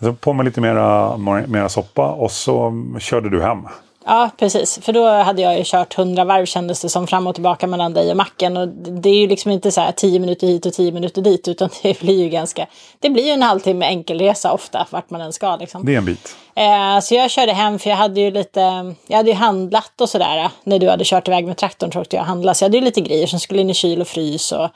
Så 0.04 0.12
på 0.12 0.32
med 0.32 0.44
lite 0.44 0.60
mera, 0.60 1.16
mera 1.46 1.68
soppa 1.68 2.08
och 2.08 2.30
så 2.30 2.72
körde 3.00 3.30
du 3.30 3.42
hem. 3.42 3.58
Ja, 4.06 4.30
precis. 4.38 4.78
För 4.82 4.92
då 4.92 5.08
hade 5.08 5.42
jag 5.42 5.58
ju 5.58 5.62
kört 5.64 5.98
100 5.98 6.24
varv 6.24 6.46
kändes 6.46 6.80
det 6.80 6.88
som 6.88 7.06
fram 7.06 7.26
och 7.26 7.34
tillbaka 7.34 7.66
mellan 7.66 7.94
dig 7.94 8.10
och 8.10 8.16
macken. 8.16 8.56
Och 8.56 8.68
det 8.68 9.08
är 9.08 9.14
ju 9.14 9.26
liksom 9.26 9.50
inte 9.50 9.70
så 9.70 9.80
här 9.80 9.92
10 9.92 10.20
minuter 10.20 10.46
hit 10.46 10.66
och 10.66 10.72
10 10.72 10.92
minuter 10.92 11.22
dit 11.22 11.48
utan 11.48 11.68
det 11.82 12.00
blir 12.00 12.22
ju 12.22 12.28
ganska... 12.28 12.66
Det 12.98 13.10
blir 13.10 13.24
ju 13.24 13.30
en 13.30 13.42
halvtimme 13.42 13.86
enkelresa 13.86 14.52
ofta 14.52 14.86
vart 14.90 15.10
man 15.10 15.20
än 15.20 15.32
ska 15.32 15.56
liksom. 15.56 15.86
Det 15.86 15.94
är 15.94 15.98
en 15.98 16.04
bit. 16.04 16.36
Eh, 16.54 17.00
så 17.00 17.14
jag 17.14 17.30
körde 17.30 17.52
hem 17.52 17.78
för 17.78 17.90
jag 17.90 17.96
hade 17.96 18.20
ju 18.20 18.30
lite... 18.30 18.94
Jag 19.06 19.16
hade 19.16 19.30
ju 19.30 19.36
handlat 19.36 20.00
och 20.00 20.08
sådär. 20.08 20.50
När 20.64 20.78
du 20.78 20.88
hade 20.88 21.04
kört 21.04 21.28
iväg 21.28 21.46
med 21.46 21.56
traktorn 21.56 21.92
så 21.92 22.00
åkte 22.00 22.16
jag 22.16 22.22
och 22.22 22.28
handlade. 22.28 22.54
Så 22.54 22.64
jag 22.64 22.68
hade 22.68 22.78
ju 22.78 22.84
lite 22.84 23.00
grejer 23.00 23.26
som 23.26 23.40
skulle 23.40 23.60
in 23.60 23.70
i 23.70 23.74
kyl 23.74 24.00
och 24.00 24.08
frys. 24.08 24.52
Och 24.52 24.68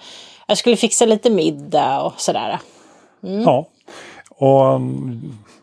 jag 0.47 0.59
skulle 0.59 0.77
fixa 0.77 1.07
lite 1.07 1.31
middag 1.31 2.01
och 2.01 2.13
sådär. 2.17 2.59
Ja. 3.21 3.67
Och 4.39 4.75
mm, 4.75 5.21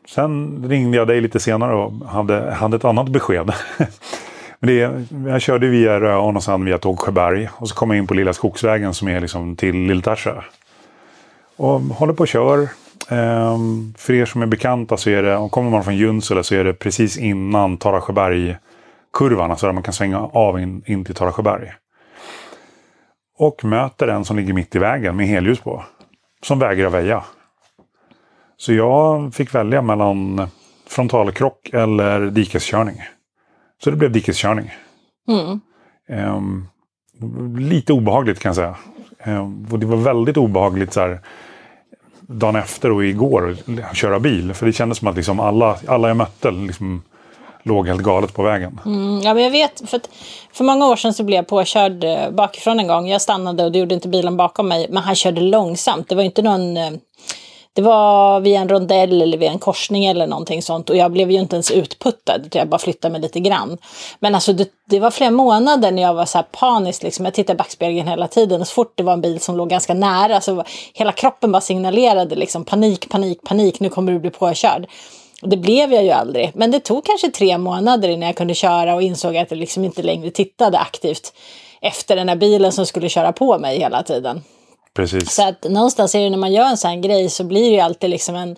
sen 0.07 0.63
ringde 0.69 0.97
jag 0.97 1.07
dig 1.07 1.21
lite 1.21 1.39
senare 1.39 1.75
och 1.75 2.07
hade, 2.07 2.51
hade 2.51 2.75
ett 2.77 2.85
annat 2.85 3.09
besked. 3.09 3.53
Men 4.59 4.67
det, 4.67 5.05
jag 5.29 5.41
körde 5.41 5.67
via 5.67 5.99
Röån 5.99 6.35
och 6.35 6.43
sen 6.43 6.65
via 6.65 6.77
Tågsjöberg. 6.77 7.49
Och 7.51 7.69
så 7.69 7.75
kom 7.75 7.89
jag 7.89 7.97
in 7.97 8.07
på 8.07 8.13
Lilla 8.13 8.33
Skogsvägen 8.33 8.93
som 8.93 9.07
är 9.07 9.21
liksom 9.21 9.55
till 9.55 9.75
Lilltärsö. 9.75 10.41
Och 11.57 11.81
håller 11.81 12.13
på 12.13 12.21
och 12.21 12.27
kör. 12.27 12.69
Ehm, 13.09 13.93
för 13.97 14.13
er 14.13 14.25
som 14.25 14.41
är 14.41 14.45
bekanta 14.45 14.97
så 14.97 15.09
är 15.09 15.23
det, 15.23 15.37
och 15.37 15.51
kommer 15.51 15.71
man 15.71 15.83
från 15.83 15.95
Junsele 15.95 16.43
så 16.43 16.55
är 16.55 16.63
det 16.63 16.73
precis 16.73 17.17
innan 17.17 17.77
Tarasjöberg-kurvan. 17.77 19.51
Alltså 19.51 19.65
där 19.65 19.73
man 19.73 19.83
kan 19.83 19.93
svänga 19.93 20.19
av 20.19 20.59
in, 20.59 20.83
in 20.85 21.05
till 21.05 21.15
Tarasjöberg. 21.15 21.73
Och 23.37 23.65
möter 23.65 24.07
en 24.07 24.25
som 24.25 24.37
ligger 24.37 24.53
mitt 24.53 24.75
i 24.75 24.79
vägen 24.79 25.15
med 25.15 25.27
helljus 25.27 25.59
på. 25.59 25.83
Som 26.43 26.59
vägrar 26.59 26.89
väja. 26.89 27.23
Så 28.57 28.73
jag 28.73 29.33
fick 29.33 29.55
välja 29.55 29.81
mellan 29.81 30.47
frontalkrock 30.87 31.69
eller 31.73 32.25
dikeskörning. 32.25 33.01
Så 33.83 33.89
det 33.89 33.95
blev 33.95 34.11
dikeskörning. 34.11 34.71
Mm. 35.27 35.59
Ehm, 36.09 36.67
lite 37.59 37.93
obehagligt 37.93 38.39
kan 38.39 38.49
jag 38.49 38.55
säga. 38.55 38.75
Ehm, 39.19 39.67
och 39.71 39.79
det 39.79 39.85
var 39.85 39.97
väldigt 39.97 40.37
obehagligt 40.37 40.93
så 40.93 40.99
här, 40.99 41.19
dagen 42.19 42.55
efter 42.55 42.91
och 42.91 43.05
igår 43.05 43.57
att 43.89 43.97
köra 43.97 44.19
bil. 44.19 44.53
För 44.53 44.65
det 44.65 44.73
kändes 44.73 44.97
som 44.97 45.07
att 45.07 45.15
liksom 45.15 45.39
alla, 45.39 45.77
alla 45.87 46.07
jag 46.07 46.17
mötte 46.17 46.51
liksom, 46.51 47.03
låg 47.63 47.87
helt 47.87 48.01
galet 48.01 48.33
på 48.33 48.43
vägen. 48.43 48.79
Mm, 48.85 49.21
ja, 49.21 49.33
men 49.33 49.43
jag 49.43 49.51
vet, 49.51 49.89
för, 49.89 49.97
att, 49.97 50.09
för 50.53 50.63
många 50.63 50.87
år 50.87 50.95
sedan 50.95 51.13
så 51.13 51.23
blev 51.23 51.35
jag 51.35 51.47
påkörd 51.47 52.03
eh, 52.03 52.31
bakifrån 52.31 52.79
en 52.79 52.87
gång. 52.87 53.07
Jag 53.07 53.21
stannade 53.21 53.63
och 53.63 53.71
det 53.71 53.79
gjorde 53.79 53.95
inte 53.95 54.07
bilen 54.07 54.37
bakom 54.37 54.67
mig, 54.67 54.87
men 54.89 55.03
han 55.03 55.15
körde 55.15 55.41
långsamt. 55.41 56.09
Det 56.09 56.15
var 56.15 56.23
inte 56.23 56.41
någon... 56.41 56.77
Det 57.75 57.81
var 57.81 58.39
via 58.39 58.59
en 58.59 58.69
rondell 58.69 59.21
eller 59.21 59.37
vid 59.37 59.49
en 59.49 59.59
korsning 59.59 60.05
eller 60.05 60.27
någonting 60.27 60.61
sånt. 60.61 60.89
Och 60.89 60.97
jag 60.97 61.11
blev 61.11 61.31
ju 61.31 61.39
inte 61.39 61.55
ens 61.55 61.71
utputtad, 61.71 62.41
utan 62.45 62.59
jag 62.59 62.69
bara 62.69 62.79
flyttade 62.79 63.11
mig 63.11 63.21
lite 63.21 63.39
grann. 63.39 63.77
Men 64.19 64.35
alltså 64.35 64.53
det, 64.53 64.69
det 64.89 64.99
var 64.99 65.11
flera 65.11 65.31
månader 65.31 65.91
när 65.91 66.01
jag 66.01 66.13
var 66.13 66.25
så 66.25 66.37
här 66.37 66.45
panisk. 66.51 67.03
Liksom. 67.03 67.25
Jag 67.25 67.33
tittade 67.33 67.53
i 67.53 67.57
backspegeln 67.57 68.07
hela 68.07 68.27
tiden. 68.27 68.61
Och 68.61 68.67
så 68.67 68.73
fort 68.73 68.93
det 68.95 69.03
var 69.03 69.13
en 69.13 69.21
bil 69.21 69.39
som 69.39 69.57
låg 69.57 69.69
ganska 69.69 69.93
nära 69.93 70.41
så 70.41 70.53
var, 70.53 70.67
hela 70.93 71.11
kroppen 71.11 71.51
bara 71.51 71.61
signalerade 71.61 72.35
liksom 72.35 72.63
panik, 72.63 73.09
panik, 73.09 73.41
panik. 73.41 73.79
Nu 73.79 73.89
kommer 73.89 74.11
du 74.11 74.19
bli 74.19 74.29
påkörd. 74.29 74.87
Och 75.41 75.49
det 75.49 75.57
blev 75.57 75.93
jag 75.93 76.03
ju 76.03 76.11
aldrig. 76.11 76.51
Men 76.53 76.71
det 76.71 76.79
tog 76.79 77.05
kanske 77.05 77.29
tre 77.29 77.57
månader 77.57 78.09
innan 78.09 78.27
jag 78.27 78.35
kunde 78.35 78.53
köra 78.53 78.95
och 78.95 79.01
insåg 79.01 79.37
att 79.37 79.51
jag 79.51 79.57
liksom 79.57 79.83
inte 79.85 80.03
längre 80.03 80.31
tittade 80.31 80.79
aktivt 80.79 81.33
efter 81.81 82.15
den 82.15 82.29
här 82.29 82.35
bilen 82.35 82.71
som 82.71 82.85
skulle 82.85 83.09
köra 83.09 83.31
på 83.31 83.59
mig 83.59 83.79
hela 83.79 84.03
tiden. 84.03 84.43
Precis. 84.95 85.31
Så 85.31 85.47
att 85.47 85.63
någonstans 85.63 86.15
är 86.15 86.19
det 86.19 86.29
när 86.29 86.37
man 86.37 86.53
gör 86.53 86.65
en 86.65 86.77
sån 86.77 86.89
här 86.89 86.97
grej 86.97 87.29
så 87.29 87.43
blir 87.43 87.69
det 87.69 87.75
ju 87.75 87.79
alltid 87.79 88.09
liksom 88.09 88.35
en, 88.35 88.55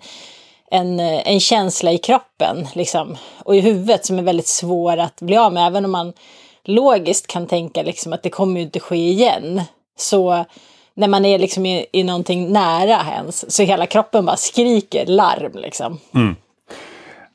en, 0.70 1.00
en 1.00 1.40
känsla 1.40 1.92
i 1.92 1.98
kroppen 1.98 2.66
liksom, 2.74 3.16
och 3.44 3.56
i 3.56 3.60
huvudet 3.60 4.06
som 4.06 4.18
är 4.18 4.22
väldigt 4.22 4.46
svår 4.46 4.96
att 4.96 5.20
bli 5.20 5.36
av 5.36 5.52
med. 5.52 5.66
Även 5.66 5.84
om 5.84 5.90
man 5.90 6.12
logiskt 6.64 7.26
kan 7.26 7.46
tänka 7.46 7.82
liksom 7.82 8.12
att 8.12 8.22
det 8.22 8.30
kommer 8.30 8.60
ju 8.60 8.66
inte 8.66 8.80
ske 8.80 9.08
igen. 9.08 9.62
Så 9.98 10.44
när 10.94 11.08
man 11.08 11.24
är 11.24 11.38
liksom 11.38 11.66
i, 11.66 11.86
i 11.92 12.04
någonting 12.04 12.52
nära 12.52 13.00
ens 13.12 13.54
så 13.54 13.62
hela 13.62 13.86
kroppen 13.86 14.26
bara 14.26 14.36
skriker 14.36 15.06
larm 15.06 15.52
liksom. 15.54 15.98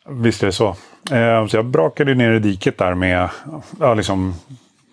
Visst 0.10 0.44
är 0.44 0.48
det 0.48 0.54
så. 0.54 0.68
Eh, 1.12 1.48
så 1.48 1.58
jag 1.58 1.66
brakade 1.66 2.16
ner 2.16 2.32
i 2.32 2.40
diket 2.40 2.78
där 2.78 2.94
med 2.94 3.30
ja, 3.80 3.94
liksom 3.94 4.36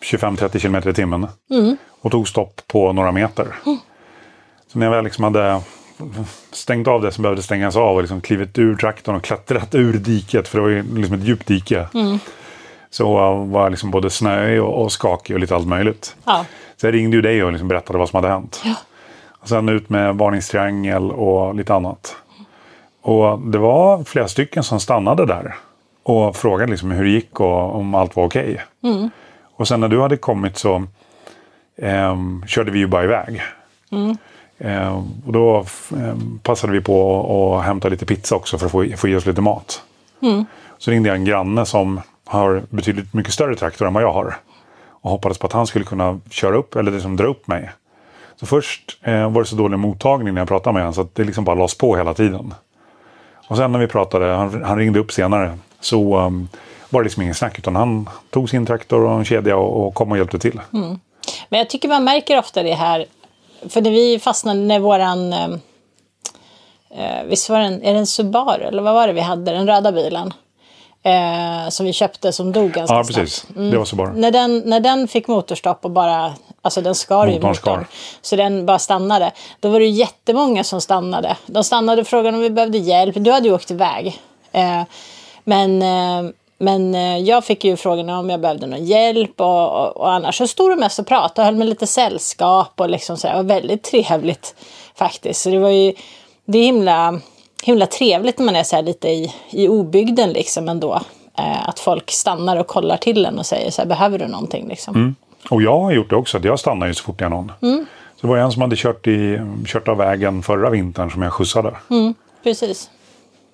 25-30 0.02 0.58
km 0.58 0.88
i 0.88 0.94
timmen. 0.94 1.26
Och 2.00 2.10
tog 2.10 2.28
stopp 2.28 2.60
på 2.66 2.92
några 2.92 3.12
meter. 3.12 3.46
Så 4.72 4.78
när 4.78 4.86
jag 4.86 4.90
väl 4.90 5.04
liksom 5.04 5.24
hade 5.24 5.60
stängt 6.52 6.88
av 6.88 7.02
det 7.02 7.12
som 7.12 7.22
behövde 7.22 7.42
stängas 7.42 7.76
av 7.76 7.96
och 7.96 8.02
liksom 8.02 8.20
klivit 8.20 8.58
ur 8.58 8.76
traktorn 8.76 9.16
och 9.16 9.24
klättrat 9.24 9.74
ur 9.74 9.92
diket, 9.92 10.48
för 10.48 10.58
det 10.58 10.62
var 10.62 10.68
ju 10.68 10.96
liksom 10.96 11.14
ett 11.14 11.24
djupt 11.24 11.46
dike. 11.46 11.86
Så 12.90 13.14
var 13.44 13.62
jag 13.62 13.70
liksom 13.70 13.90
både 13.90 14.10
snöig 14.10 14.62
och, 14.62 14.82
och 14.82 14.92
skakig 14.92 15.36
och 15.36 15.40
lite 15.40 15.54
allt 15.54 15.66
möjligt. 15.66 16.16
Ja. 16.24 16.44
Så 16.76 16.86
jag 16.86 16.94
ringde 16.94 17.16
ju 17.16 17.22
dig 17.22 17.44
och 17.44 17.52
liksom 17.52 17.68
berättade 17.68 17.98
vad 17.98 18.08
som 18.08 18.16
hade 18.16 18.28
hänt. 18.28 18.62
Ja. 18.64 18.74
Och 19.28 19.48
sen 19.48 19.68
ut 19.68 19.88
med 19.88 20.16
varningstriangel 20.16 21.10
och 21.10 21.54
lite 21.54 21.74
annat. 21.74 22.16
Och 23.02 23.38
det 23.38 23.58
var 23.58 24.04
flera 24.04 24.28
stycken 24.28 24.62
som 24.62 24.80
stannade 24.80 25.26
där. 25.26 25.54
Och 26.02 26.36
frågade 26.36 26.70
liksom 26.70 26.90
hur 26.90 27.04
det 27.04 27.10
gick 27.10 27.40
och 27.40 27.76
om 27.76 27.94
allt 27.94 28.16
var 28.16 28.24
okej. 28.24 28.60
Och 29.56 29.68
sen 29.68 29.80
när 29.80 29.88
du 29.88 30.00
hade 30.00 30.16
kommit 30.16 30.58
så 30.58 30.86
ehm, 31.82 32.44
körde 32.46 32.70
vi 32.70 32.78
ju 32.78 32.86
bara 32.86 33.04
iväg. 33.04 33.42
Ehm, 34.60 35.22
och 35.26 35.32
då 35.32 35.64
ehm, 35.92 36.40
passade 36.42 36.72
vi 36.72 36.80
på 36.80 37.56
att 37.58 37.64
hämta 37.64 37.88
lite 37.88 38.06
pizza 38.06 38.36
också 38.36 38.58
för 38.58 38.66
att 38.66 38.72
få, 38.72 38.86
få 38.96 39.08
i 39.08 39.16
oss 39.16 39.26
lite 39.26 39.40
mat. 39.40 39.82
Så 40.78 40.90
ringde 40.90 41.08
jag 41.08 41.16
en 41.16 41.24
granne 41.24 41.66
som 41.66 42.00
har 42.26 42.62
betydligt 42.70 43.14
mycket 43.14 43.32
större 43.32 43.54
traktor 43.56 43.86
än 43.86 43.94
vad 43.94 44.02
jag 44.02 44.12
har. 44.12 44.36
Och 45.02 45.10
hoppades 45.10 45.38
på 45.38 45.46
att 45.46 45.52
han 45.52 45.66
skulle 45.66 45.84
kunna 45.84 46.20
köra 46.30 46.56
upp 46.56 46.76
eller 46.76 46.92
liksom 46.92 47.16
dra 47.16 47.26
upp 47.26 47.46
mig. 47.46 47.70
Så 48.36 48.46
först 48.46 48.98
eh, 49.02 49.30
var 49.30 49.42
det 49.42 49.48
så 49.48 49.56
dålig 49.56 49.78
mottagning 49.78 50.34
när 50.34 50.40
jag 50.40 50.48
pratade 50.48 50.74
med 50.74 50.82
honom 50.82 50.94
så 50.94 51.00
att 51.00 51.14
det 51.14 51.24
liksom 51.24 51.44
bara 51.44 51.56
lades 51.56 51.78
på 51.78 51.96
hela 51.96 52.14
tiden. 52.14 52.54
Och 53.48 53.56
sen 53.56 53.72
när 53.72 53.78
vi 53.78 53.86
pratade, 53.86 54.26
han, 54.26 54.64
han 54.64 54.78
ringde 54.78 54.98
upp 54.98 55.12
senare, 55.12 55.58
så 55.80 56.18
um, 56.18 56.48
var 56.88 57.00
det 57.00 57.04
liksom 57.04 57.22
ingen 57.22 57.34
snack 57.34 57.58
utan 57.58 57.76
han 57.76 58.08
tog 58.30 58.50
sin 58.50 58.66
traktor 58.66 59.04
och 59.04 59.18
en 59.18 59.24
kedja 59.24 59.56
och, 59.56 59.86
och 59.86 59.94
kom 59.94 60.10
och 60.12 60.18
hjälpte 60.18 60.38
till. 60.38 60.60
Men 61.48 61.58
jag 61.58 61.70
tycker 61.70 61.88
man 61.88 62.04
märker 62.04 62.38
ofta 62.38 62.62
det 62.62 62.74
här. 62.74 63.06
För 63.68 63.80
när 63.80 63.90
vi 63.90 64.18
fastnade 64.18 64.60
när 64.60 64.78
våran... 64.78 65.32
Eh, 65.32 65.48
eh, 66.90 67.24
visst 67.24 67.48
var 67.50 67.58
det 67.58 67.64
en, 67.64 67.82
är 67.82 67.92
det 67.92 67.98
en 67.98 68.06
Subaru 68.06 68.64
eller 68.64 68.82
vad 68.82 68.94
var 68.94 69.06
det 69.06 69.12
vi 69.12 69.20
hade? 69.20 69.52
Den 69.52 69.66
röda 69.66 69.92
bilen. 69.92 70.32
Eh, 71.02 71.68
som 71.68 71.86
vi 71.86 71.92
köpte 71.92 72.32
som 72.32 72.52
dog 72.52 72.70
ganska 72.72 72.94
Ja, 72.94 73.04
snabbt. 73.04 73.18
precis. 73.18 73.46
Det 73.56 73.78
var 73.78 73.84
så 73.84 73.96
bara. 73.96 74.12
När 74.12 74.30
den, 74.30 74.62
när 74.66 74.80
den 74.80 75.08
fick 75.08 75.28
motorstopp 75.28 75.84
och 75.84 75.90
bara, 75.90 76.34
alltså 76.62 76.80
den 76.80 76.94
skar 76.94 77.26
ju 77.26 77.34
Motorn 77.34 77.54
skar. 77.54 77.86
Så 78.22 78.36
den 78.36 78.66
bara 78.66 78.78
stannade. 78.78 79.32
Då 79.60 79.68
var 79.68 79.80
det 79.80 79.86
jättemånga 79.86 80.64
som 80.64 80.80
stannade. 80.80 81.36
De 81.46 81.64
stannade 81.64 82.00
och 82.00 82.06
frågade 82.08 82.36
om 82.36 82.42
vi 82.42 82.50
behövde 82.50 82.78
hjälp. 82.78 83.14
Du 83.18 83.30
hade 83.32 83.48
ju 83.48 83.54
åkt 83.54 83.70
iväg. 83.70 84.20
Eh, 84.52 84.82
men 85.44 85.82
eh, 85.82 86.30
men 86.62 86.94
eh, 86.94 87.18
jag 87.18 87.44
fick 87.44 87.64
ju 87.64 87.76
frågan 87.76 88.10
om 88.10 88.30
jag 88.30 88.40
behövde 88.40 88.66
någon 88.66 88.84
hjälp 88.84 89.40
och, 89.40 89.80
och, 89.80 89.96
och 89.96 90.12
annars 90.12 90.38
så 90.38 90.46
stod 90.46 90.70
de 90.70 90.76
mest 90.76 90.98
och 90.98 91.06
pratade 91.06 91.40
och 91.40 91.44
höll 91.44 91.54
med 91.54 91.68
lite 91.68 91.86
sällskap 91.86 92.80
och 92.80 92.90
liksom 92.90 93.16
så 93.16 93.28
här, 93.28 93.34
det 93.34 93.42
var 93.42 93.48
väldigt 93.48 93.82
trevligt 93.82 94.54
faktiskt. 94.94 95.40
Så 95.40 95.50
det 95.50 95.58
var 95.58 95.68
ju, 95.68 95.92
det 96.44 96.58
är 96.58 96.62
himla, 96.62 97.20
himla 97.62 97.86
trevligt 97.86 98.38
när 98.38 98.46
man 98.46 98.56
är 98.56 98.62
så 98.62 98.76
här 98.76 98.82
lite 98.82 99.08
i, 99.08 99.34
i 99.50 99.68
obygden 99.68 100.32
liksom 100.32 100.68
ändå. 100.68 101.00
Eh, 101.38 101.68
att 101.68 101.78
folk 101.78 102.10
stannar 102.10 102.56
och 102.56 102.66
kollar 102.66 102.96
till 102.96 103.26
en 103.26 103.38
och 103.38 103.46
säger 103.46 103.70
så 103.70 103.82
här, 103.82 103.88
behöver 103.88 104.18
du 104.18 104.26
någonting 104.26 104.68
liksom? 104.68 104.94
Och 105.50 105.62
jag 105.62 105.80
har 105.80 105.92
gjort 105.92 106.10
det 106.10 106.16
också, 106.16 106.38
jag 106.42 106.60
stannar 106.60 106.86
ju 106.86 106.94
så 106.94 107.04
fort 107.04 107.20
jag 107.20 107.30
någon. 107.30 107.52
Så 108.16 108.26
det 108.26 108.26
var 108.26 108.36
en 108.38 108.52
som 108.52 108.62
hade 108.62 108.76
kört, 108.76 109.06
i, 109.06 109.40
kört 109.66 109.88
av 109.88 109.96
vägen 109.96 110.42
förra 110.42 110.70
vintern 110.70 111.10
som 111.10 111.22
jag 111.22 111.32
skjutsade. 111.32 111.76
Precis. 112.42 112.90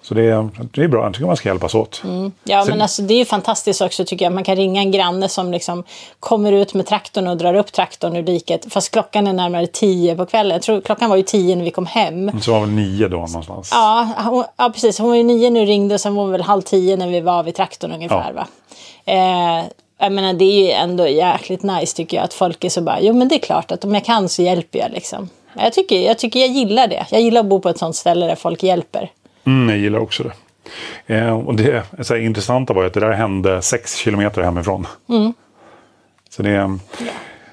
Så 0.09 0.15
det, 0.15 0.23
är- 0.23 0.49
det 0.75 0.83
är 0.85 0.89
bra, 0.89 1.05
jag 1.05 1.15
tycker 1.15 1.27
man 1.27 1.37
ska 1.37 1.49
hjälpas 1.49 1.75
åt. 1.75 2.03
Ja, 2.45 2.63
Sen- 2.63 2.71
men 2.71 2.83
alltså, 2.83 3.03
det 3.03 3.15
är 3.15 3.19
ju 3.19 3.25
fantastiskt 3.25 3.81
också 3.81 4.05
tycker 4.05 4.25
jag. 4.25 4.33
Man 4.33 4.45
kan 4.45 4.57
ringa 4.57 4.81
en 4.81 4.91
granne 4.91 5.29
som 5.29 5.53
liksom 5.53 5.85
kommer 6.21 6.53
ut 6.53 6.75
med 6.75 6.87
traktorn 6.87 7.27
och 7.27 7.37
drar 7.37 7.55
upp 7.55 7.73
traktorn 7.73 8.17
ur 8.17 8.23
diket. 8.23 8.67
Fast 8.73 8.91
klockan 8.91 9.27
är 9.27 9.33
närmare 9.33 9.67
tio 9.67 10.17
på 10.17 10.27
kvällen. 10.27 10.53
Jag 10.53 10.63
tror 10.63 10.81
klockan 10.81 11.11
var 11.11 11.17
ju 11.17 11.23
tio 11.23 11.57
när 11.57 11.65
vi 11.65 11.71
kom 11.71 11.87
hem. 11.87 12.41
Så 12.41 12.53
var 12.53 12.61
väl 12.61 12.69
nio 12.71 13.09
då 13.09 13.17
någonstans. 13.17 13.71
Ja, 13.73 14.09
hon, 14.31 14.45
ja 14.57 14.71
precis. 14.75 14.99
Hon 14.99 15.09
var 15.09 15.17
ju 15.17 15.23
nio 15.23 15.51
nu 15.51 15.65
ringde 15.65 15.95
och 15.95 16.01
sen 16.01 16.15
var 16.15 16.23
hon 16.23 16.33
väl 16.33 16.43
halv 16.43 16.63
tio 16.63 16.97
när 16.97 17.09
vi 17.09 17.21
var 17.21 17.43
vid 17.43 17.55
traktorn 17.55 17.93
ungefär. 17.93 18.33
Ja. 18.37 18.43
Va? 18.43 18.47
Eh, 19.05 19.65
jag 19.99 20.13
menar, 20.13 20.33
det 20.33 20.45
är 20.45 20.65
ju 20.67 20.71
ändå 20.71 21.09
jäkligt 21.09 21.63
nice 21.63 21.97
tycker 21.97 22.17
jag 22.17 22.25
att 22.25 22.35
folk 22.35 22.65
är 22.65 22.69
så 22.69 22.81
bara, 22.81 23.01
jo 23.01 23.15
men 23.15 23.29
det 23.29 23.35
är 23.35 23.39
klart 23.39 23.73
att 23.73 23.85
om 23.85 23.95
jag 23.95 24.05
kan 24.05 24.29
så 24.29 24.43
hjälper 24.43 24.79
jag 24.79 24.91
liksom. 24.91 25.29
Jag 25.61 25.73
tycker, 25.73 26.01
jag 26.01 26.19
tycker 26.19 26.41
jag 26.41 26.49
gillar 26.49 26.87
det. 26.89 27.07
Jag 27.11 27.21
gillar 27.21 27.41
att 27.41 27.47
bo 27.47 27.61
på 27.61 27.69
ett 27.69 27.79
sånt 27.79 27.97
ställe 27.97 28.27
där 28.27 28.35
folk 28.35 28.63
hjälper. 28.63 29.11
Mm, 29.47 29.69
jag 29.69 29.79
gillar 29.79 29.99
också 29.99 30.23
det. 30.23 30.33
Eh, 31.15 31.39
och 31.39 31.55
det 31.55 31.83
så 32.03 32.15
här, 32.15 32.21
intressanta 32.21 32.73
var 32.73 32.83
ju 32.83 32.87
att 32.87 32.95
det 32.95 33.01
där 33.01 33.13
hände 33.13 33.63
sex 33.63 33.97
kilometer 33.97 34.43
hemifrån. 34.43 34.87
Så 36.31 36.43
det, 36.43 36.79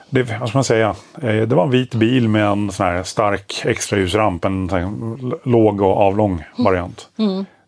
det, 0.10 0.24
vad 0.40 0.50
ska 0.50 0.58
man 0.58 0.64
säga? 0.64 0.96
Eh, 1.22 1.36
det 1.36 1.56
var 1.56 1.64
en 1.64 1.72
vit 1.72 1.96
bil 1.96 2.30
med 2.30 2.46
en 2.46 2.72
sån 2.72 2.86
här 2.86 3.04
stark 3.04 3.62
extraljusramp. 3.66 4.46
En 4.46 4.70
låg 5.44 5.82
och 5.82 5.98
avlång 5.98 6.44
variant. 6.58 7.10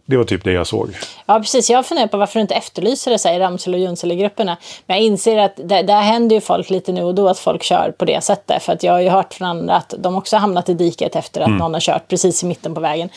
Det 0.07 0.17
var 0.17 0.23
typ 0.23 0.43
det 0.43 0.51
jag 0.51 0.67
såg. 0.67 0.89
Ja, 1.25 1.39
precis. 1.39 1.69
Jag 1.69 1.85
funderar 1.85 2.07
på 2.07 2.17
varför 2.17 2.39
du 2.39 2.41
inte 2.41 2.55
efterlyser 2.55 3.11
det 3.11 3.19
så 3.19 3.27
här 3.27 3.35
i 3.35 3.39
Ramsele 3.39 3.77
och 3.77 3.83
Junsele-grupperna. 3.83 4.57
Men 4.85 4.97
jag 4.97 5.05
inser 5.05 5.37
att 5.37 5.55
det, 5.55 5.81
där 5.81 6.01
händer 6.01 6.35
ju 6.35 6.41
folk 6.41 6.69
lite 6.69 6.91
nu 6.91 7.03
och 7.03 7.15
då 7.15 7.27
att 7.27 7.39
folk 7.39 7.63
kör 7.63 7.93
på 7.97 8.05
det 8.05 8.23
sättet. 8.23 8.63
För 8.63 8.73
att 8.73 8.83
jag 8.83 8.93
har 8.93 8.99
ju 8.99 9.09
hört 9.09 9.33
från 9.33 9.47
andra 9.47 9.75
att 9.75 9.93
de 9.97 10.15
också 10.15 10.37
hamnat 10.37 10.69
i 10.69 10.73
diket 10.73 11.15
efter 11.15 11.41
att 11.41 11.49
någon 11.49 11.73
har 11.73 11.81
kört 11.81 12.07
precis 12.07 12.43
i 12.43 12.45
mitten 12.45 12.73
på 12.75 12.81
vägen. 12.81 13.09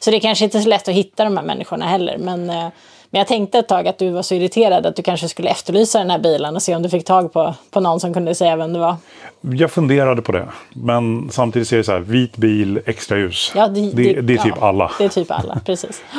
Så 0.00 0.10
det 0.10 0.16
är 0.16 0.20
kanske 0.20 0.44
inte 0.44 0.58
är 0.58 0.62
så 0.62 0.68
lätt 0.68 0.88
att 0.88 0.94
hitta 0.94 1.24
de 1.24 1.36
här 1.36 1.44
människorna 1.44 1.86
heller. 1.86 2.18
Men, 2.18 2.50
eh, 2.50 2.66
men 3.10 3.18
jag 3.18 3.26
tänkte 3.26 3.58
ett 3.58 3.68
tag 3.68 3.88
att 3.88 3.98
du 3.98 4.10
var 4.10 4.22
så 4.22 4.34
irriterad 4.34 4.86
att 4.86 4.96
du 4.96 5.02
kanske 5.02 5.28
skulle 5.28 5.50
efterlysa 5.50 5.98
den 5.98 6.10
här 6.10 6.18
bilen 6.18 6.56
och 6.56 6.62
se 6.62 6.76
om 6.76 6.82
du 6.82 6.88
fick 6.88 7.04
tag 7.04 7.32
på, 7.32 7.54
på 7.70 7.80
någon 7.80 8.00
som 8.00 8.14
kunde 8.14 8.34
säga 8.34 8.56
vem 8.56 8.72
det 8.72 8.78
var. 8.78 8.96
Jag 9.40 9.70
funderade 9.70 10.22
på 10.22 10.32
det. 10.32 10.48
Men 10.72 11.28
samtidigt 11.30 11.68
ser 11.68 11.76
det 11.76 11.84
så 11.84 11.92
här, 11.92 11.98
vit 11.98 12.36
bil, 12.36 12.80
extra 12.86 13.18
ljus. 13.18 13.52
Ja, 13.54 13.68
det, 13.68 13.80
det, 13.80 14.20
det 14.20 14.34
är 14.34 14.38
typ 14.38 14.54
ja, 14.60 14.66
alla. 14.66 14.90
Det 14.98 15.04
är 15.04 15.08
typ 15.08 15.30
alla, 15.30 15.60
precis. 15.66 16.02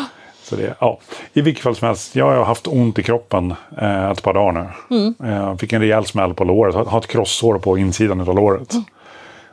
Så 0.43 0.55
det, 0.55 0.75
ja. 0.79 0.99
I 1.33 1.41
vilket 1.41 1.63
fall 1.63 1.75
som 1.75 1.87
helst, 1.87 2.15
jag 2.15 2.25
har 2.25 2.43
haft 2.43 2.67
ont 2.67 2.99
i 2.99 3.03
kroppen 3.03 3.53
eh, 3.81 4.11
ett 4.11 4.23
par 4.23 4.33
dagar 4.33 4.73
nu. 4.89 4.97
Mm. 4.97 5.33
Eh, 5.33 5.57
fick 5.57 5.73
en 5.73 5.81
rejäl 5.81 6.05
smäll 6.05 6.33
på 6.33 6.43
låret, 6.43 6.75
har 6.75 6.85
har 6.85 6.99
ett 6.99 7.07
krossår 7.07 7.59
på 7.59 7.77
insidan 7.77 8.21
av 8.21 8.35
låret. 8.35 8.73
Mm. 8.73 8.85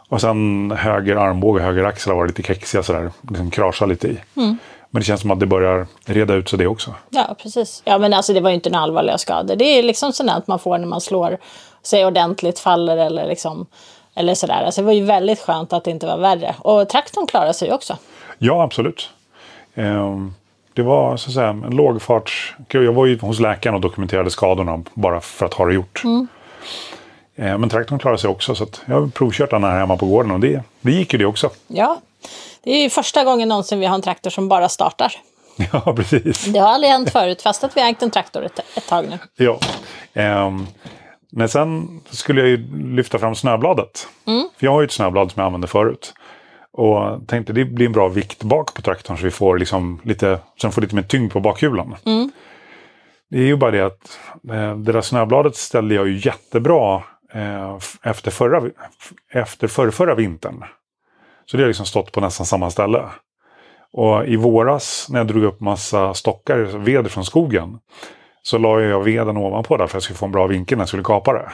Och 0.09 0.21
sen 0.21 0.71
höger 0.71 1.17
armbåge 1.17 1.63
höger 1.63 1.85
axel 1.85 2.13
har 2.13 2.19
varit 2.19 2.39
lite 2.39 2.55
kexiga 2.55 2.83
sådär, 2.83 3.11
liksom 3.23 3.51
krasar 3.51 3.87
lite 3.87 4.09
i. 4.09 4.19
Mm. 4.37 4.59
Men 4.91 5.01
det 5.01 5.07
känns 5.07 5.21
som 5.21 5.31
att 5.31 5.41
det 5.41 5.47
börjar 5.47 5.87
reda 6.07 6.35
ut 6.35 6.49
sig 6.49 6.59
det 6.59 6.67
också. 6.67 6.95
Ja, 7.11 7.37
precis. 7.43 7.83
Ja, 7.85 7.99
men 7.99 8.13
alltså 8.13 8.33
det 8.33 8.41
var 8.41 8.51
ju 8.51 8.55
inte 8.55 8.71
några 8.71 8.83
allvarliga 8.83 9.19
skador. 9.19 9.57
Det 9.57 9.65
är 9.65 9.83
liksom 9.83 10.13
sådant 10.13 10.39
att 10.39 10.47
man 10.47 10.59
får 10.59 10.79
när 10.79 10.87
man 10.87 11.01
slår 11.01 11.39
sig 11.83 12.07
ordentligt, 12.07 12.59
faller 12.59 12.97
eller 12.97 13.27
liksom 13.27 13.67
eller 14.15 14.35
sådär. 14.35 14.63
Alltså 14.65 14.81
det 14.81 14.85
var 14.87 14.93
ju 14.93 15.05
väldigt 15.05 15.41
skönt 15.41 15.73
att 15.73 15.85
det 15.85 15.91
inte 15.91 16.07
var 16.07 16.19
värre. 16.19 16.55
Och 16.59 16.89
traktorn 16.89 17.27
klarade 17.27 17.55
sig 17.55 17.73
också. 17.73 17.97
Ja, 18.39 18.63
absolut. 18.63 19.11
Ehm, 19.75 20.35
det 20.73 20.83
var 20.83 21.17
så 21.17 21.31
att 21.31 21.35
säga 21.35 21.49
en 21.49 21.61
lågfarts... 21.61 22.55
Jag 22.69 22.93
var 22.93 23.07
ju 23.07 23.19
hos 23.19 23.41
läkaren 23.41 23.75
och 23.75 23.81
dokumenterade 23.81 24.31
skadorna 24.31 24.83
bara 24.95 25.21
för 25.21 25.47
att 25.47 25.55
ha 25.55 25.67
det 25.67 25.75
gjort. 25.75 26.03
Ehm, 27.39 27.61
men 27.61 27.71
traktorn 27.71 27.99
klarade 27.99 28.19
sig 28.19 28.31
också 28.31 28.55
så 28.55 28.67
jag 28.87 29.01
har 29.01 29.07
provkört 29.09 29.51
den 29.51 29.65
här 29.65 29.79
hemma 29.79 29.97
på 29.97 30.07
gården 30.07 30.31
och 30.31 30.41
det, 30.41 30.63
det 30.81 30.93
gick 30.93 31.13
ju 31.13 31.19
det 31.19 31.27
också. 31.27 31.51
Ja, 31.67 32.01
det 32.63 32.71
är 32.71 32.83
ju 32.83 32.91
första 32.91 33.25
gången 33.25 33.49
någonsin 33.49 33.81
vi 33.81 33.87
har 33.87 33.95
en 33.95 34.03
traktor 34.03 34.31
som 34.31 34.49
bara 34.49 34.69
startar. 34.69 35.13
Ja, 35.73 35.95
precis. 35.97 36.45
Det 36.45 36.59
har 36.59 36.69
aldrig 36.69 36.91
hänt 36.91 37.11
förut, 37.11 37.43
fast 37.43 37.65
att 37.65 37.77
vi 37.77 37.81
har 37.81 37.89
ägt 37.89 38.03
en 38.03 38.11
traktor 38.11 38.45
ett, 38.45 38.59
ett 38.77 38.89
tag 38.89 39.09
nu. 39.09 39.19
Ja. 39.37 39.59
Ehm, 40.15 40.67
men 41.31 41.49
sen 41.49 42.01
skulle 42.11 42.41
jag 42.41 42.51
ju 42.51 42.57
lyfta 42.95 43.19
fram 43.19 43.35
snöbladet. 43.35 44.09
För 44.59 44.67
jag 44.67 44.73
har 44.73 44.81
ju 44.81 44.85
ett 44.85 44.93
snöblad 44.93 45.31
som 45.33 45.41
jag 45.41 45.47
använde 45.47 45.67
förut. 45.67 46.15
Och 46.73 47.29
tänkte 47.29 47.53
det 47.53 47.65
blir 47.65 47.87
en 47.87 47.93
bra 47.93 48.09
vikt 48.09 48.43
bak 48.43 48.75
på 48.75 48.83
traktorn 48.83 49.17
så 49.17 49.25
vi 49.25 49.31
får 49.31 49.59
liksom 49.59 50.01
lite, 50.05 50.39
så 50.57 50.67
den 50.67 50.73
får 50.73 50.83
lite 50.83 50.95
mer 50.95 51.03
tyngd 51.03 51.33
på 51.33 51.41
bakhjulen. 51.41 51.95
Det 53.31 53.39
är 53.39 53.43
ju 53.43 53.57
bara 53.57 53.71
det 53.71 53.87
att 53.87 54.19
eh, 54.51 54.77
det 54.77 54.93
där 54.93 55.01
snöbladet 55.01 55.57
ställde 55.57 55.95
jag 55.95 56.09
ju 56.09 56.21
jättebra 56.25 57.03
eh, 57.33 57.79
efter 58.03 58.31
förra, 58.31 58.71
efter 59.33 59.69
förra, 59.69 59.93
förra 59.93 60.15
vintern. 60.15 60.65
Så 61.47 61.57
det 61.57 61.63
har 61.63 61.69
liksom 61.69 61.87
stått 61.87 62.13
på 62.13 62.21
nästan 62.21 62.47
samma 62.47 62.71
ställe. 62.71 63.05
Och 63.93 64.27
i 64.27 64.37
våras 64.37 65.07
när 65.11 65.19
jag 65.19 65.27
drog 65.27 65.45
upp 65.45 65.61
massa 65.61 66.15
stockar, 66.15 66.59
ved 66.59 67.11
från 67.11 67.25
skogen, 67.25 67.79
så 68.43 68.59
la 68.59 68.81
jag 68.81 69.05
veden 69.05 69.37
ovanpå 69.37 69.77
där 69.77 69.87
för 69.87 69.91
att 69.91 69.95
jag 69.95 70.03
skulle 70.03 70.17
få 70.17 70.27
en 70.27 70.33
bra 70.33 70.47
vinkel 70.47 70.79
när 70.79 70.83
jag 70.83 70.89
skulle 70.89 71.03
kapa 71.03 71.33
det. 71.33 71.53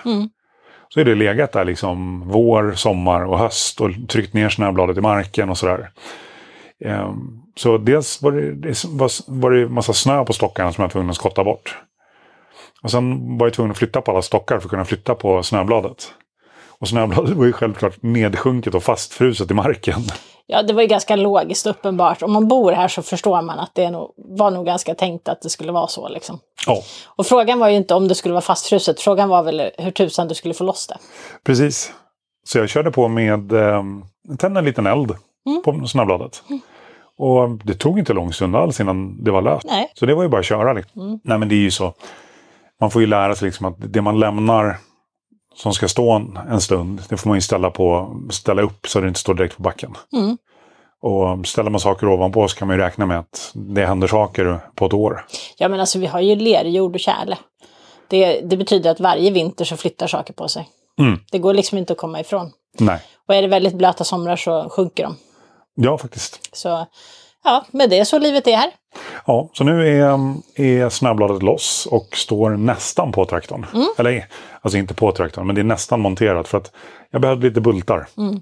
Så 0.89 1.01
är 1.01 1.05
det 1.05 1.15
legat 1.15 1.53
där 1.53 1.65
liksom 1.65 2.29
vår, 2.29 2.73
sommar 2.73 3.25
och 3.25 3.39
höst 3.39 3.81
och 3.81 3.91
tryckt 4.09 4.35
ner 4.35 4.49
snöbladet 4.49 4.99
i 4.99 5.01
marken 5.01 5.51
och 5.51 5.59
sådär. 5.59 5.91
Ehm, 6.85 7.43
så 7.57 7.79
dels 7.79 8.23
var 8.23 8.33
det, 8.33 8.53
det 8.53 8.85
var, 8.85 9.41
var 9.41 9.51
det 9.51 9.69
massa 9.69 9.93
snö 9.93 10.25
på 10.25 10.33
stockarna 10.33 10.73
som 10.73 10.83
jag 10.83 10.89
var 10.89 10.93
tvungen 10.93 11.11
att 11.11 11.17
skotta 11.17 11.45
bort. 11.45 11.79
Och 12.85 12.91
sen 12.91 13.39
var 13.39 13.47
jag 13.47 13.55
tvungen 13.55 13.71
att 13.71 13.79
flytta 13.79 14.01
på 14.01 14.11
alla 14.11 14.23
stockar 14.23 14.59
för 14.59 14.67
att 14.67 14.71
kunna 14.71 14.85
flytta 14.85 15.15
på 15.15 15.43
snöbladet. 15.43 16.13
Och 16.79 16.89
snöbladet 16.89 17.31
var 17.37 17.45
ju 17.45 17.53
självklart 17.53 17.97
nedsjunket 18.03 18.75
och 18.75 18.83
fastfruset 18.83 19.51
i 19.51 19.55
marken. 19.55 20.01
Ja, 20.47 20.63
det 20.63 20.73
var 20.73 20.83
ju 20.83 20.89
ganska 20.89 21.17
logiskt 21.17 21.67
uppenbart. 21.67 22.23
Om 22.23 22.33
man 22.33 22.49
bor 22.49 22.73
här 22.73 22.89
så 22.89 23.03
förstår 23.03 23.43
man 23.43 23.59
att 23.59 23.71
det 23.75 23.91
nog, 23.91 24.15
var 24.17 24.51
nog 24.51 24.67
ganska 24.67 24.95
tänkt 24.95 25.29
att 25.29 25.43
det 25.43 25.51
skulle 25.51 25.73
vara 25.73 25.87
så. 25.87 26.09
Liksom. 26.09 26.39
Ja, 26.67 26.83
Och 27.17 27.27
frågan 27.27 27.59
var 27.59 27.69
ju 27.69 27.77
inte 27.77 27.95
om 27.95 28.09
det 28.09 28.15
skulle 28.15 28.33
vara 28.35 28.43
fastfruset, 28.43 29.01
frågan 29.01 29.29
var 29.29 29.43
väl 29.43 29.71
hur 29.79 29.91
tusan 29.91 30.29
du 30.29 30.35
skulle 30.35 30.55
få 30.55 30.65
loss 30.65 30.87
det. 30.87 30.97
precis. 31.47 31.93
Så 32.47 32.59
jag 32.59 32.69
körde 32.69 32.91
på 32.91 33.09
med, 33.09 33.53
eh, 33.53 33.83
tände 34.39 34.59
en 34.59 34.65
liten 34.65 34.87
eld 34.87 35.15
Mm. 35.47 35.63
på 35.63 35.87
snöbladet. 35.87 36.43
Och 37.19 37.49
det 37.65 37.75
tog 37.75 37.99
inte 37.99 38.13
lång 38.13 38.33
stund 38.33 38.57
alls 38.57 38.81
innan 38.81 39.25
det 39.25 39.31
var 39.31 39.43
löst. 39.43 39.67
Nej. 39.67 39.93
Så 39.95 40.07
det 40.07 40.15
var 40.15 40.23
ju 40.23 40.29
bara 40.29 40.39
att 40.39 40.45
köra. 40.47 40.73
Liksom. 40.73 41.03
Mm. 41.03 41.21
Nej 41.25 41.39
men 41.39 41.49
det 41.49 41.55
är 41.55 41.59
ju 41.59 41.71
så. 41.71 41.95
Man 42.85 42.91
får 42.91 43.03
ju 43.03 43.07
lära 43.07 43.35
sig 43.35 43.47
liksom 43.47 43.67
att 43.67 43.75
det 43.79 44.03
man 44.03 44.21
lämnar 44.21 44.77
som 45.55 45.75
ska 45.75 45.89
stå 45.89 46.13
en, 46.13 46.39
en 46.51 46.61
stund, 46.61 47.03
det 47.09 47.17
får 47.17 47.29
man 47.29 47.37
ju 47.37 47.41
ställa, 47.41 47.71
på, 47.71 48.17
ställa 48.31 48.63
upp 48.63 48.87
så 48.89 49.01
det 49.01 49.09
inte 49.09 49.21
står 49.21 49.35
direkt 49.35 49.57
på 49.57 49.63
backen. 49.63 49.97
Mm. 50.13 50.39
Och 51.03 51.47
ställer 51.47 51.71
man 51.71 51.81
saker 51.81 52.09
ovanpå 52.09 52.49
så 52.49 52.57
kan 52.57 52.69
man 52.69 52.77
ju 52.77 52.83
räkna 52.83 53.07
med 53.07 53.19
att 53.19 53.53
det 53.55 53.87
händer 53.87 54.09
saker 54.09 54.61
på 54.75 54.87
ett 54.87 54.93
år. 54.93 55.27
Ja 55.57 55.69
men 55.69 55.81
alltså 55.81 55.99
vi 55.99 56.07
har 56.07 56.21
ju 56.21 56.37
lerjord 56.37 56.95
och 56.95 57.01
tjäle. 57.01 57.39
Det, 58.09 58.41
det 58.41 58.57
betyder 58.57 58.91
att 58.91 59.01
varje 59.01 59.31
vinter 59.31 59.65
så 59.65 59.77
flyttar 59.77 60.07
saker 60.07 60.33
på 60.35 60.49
sig. 60.49 60.69
Mm. 60.99 61.19
Det 61.33 61.39
går 61.39 61.55
liksom 61.55 61.79
inte 61.79 61.93
att 61.93 61.99
komma 61.99 62.21
ifrån. 62.21 62.53
Nej, 62.79 63.01
Och 63.29 63.35
är 63.35 63.43
det 63.43 63.49
väldigt 63.49 63.75
blöta 63.75 64.05
somrar 64.05 64.37
så 64.37 64.69
sjunker 64.71 65.03
de. 65.03 65.17
ja 65.75 65.99
faktiskt. 65.99 66.57
Så 66.57 66.87
ja, 67.45 67.65
med 67.71 67.91
det 67.91 67.99
är 67.99 68.05
så 68.05 68.19
livet 68.19 68.47
är 68.47 68.57
här. 68.57 68.71
Ja, 69.27 69.49
så 69.53 69.65
nu 69.65 70.01
är, 70.01 70.19
är 70.55 70.89
snöbladet 70.89 71.43
loss 71.43 71.89
och 71.91 72.17
står 72.17 72.51
nästan 72.51 73.13
på 73.13 73.25
traktorn. 73.25 73.67
Mm. 73.75 73.89
Eller 73.99 74.27
alltså 74.61 74.79
inte 74.79 74.95
på 74.95 75.13
traktorn, 75.13 75.47
men 75.47 75.55
det 75.55 75.61
är 75.61 75.65
nästan 75.65 76.01
monterat 76.01 76.49
för 76.49 76.59
att 76.59 76.73
jag 77.11 77.21
behövde 77.21 77.49
lite 77.49 77.61
bultar. 77.61 78.07
Mm. 78.19 78.41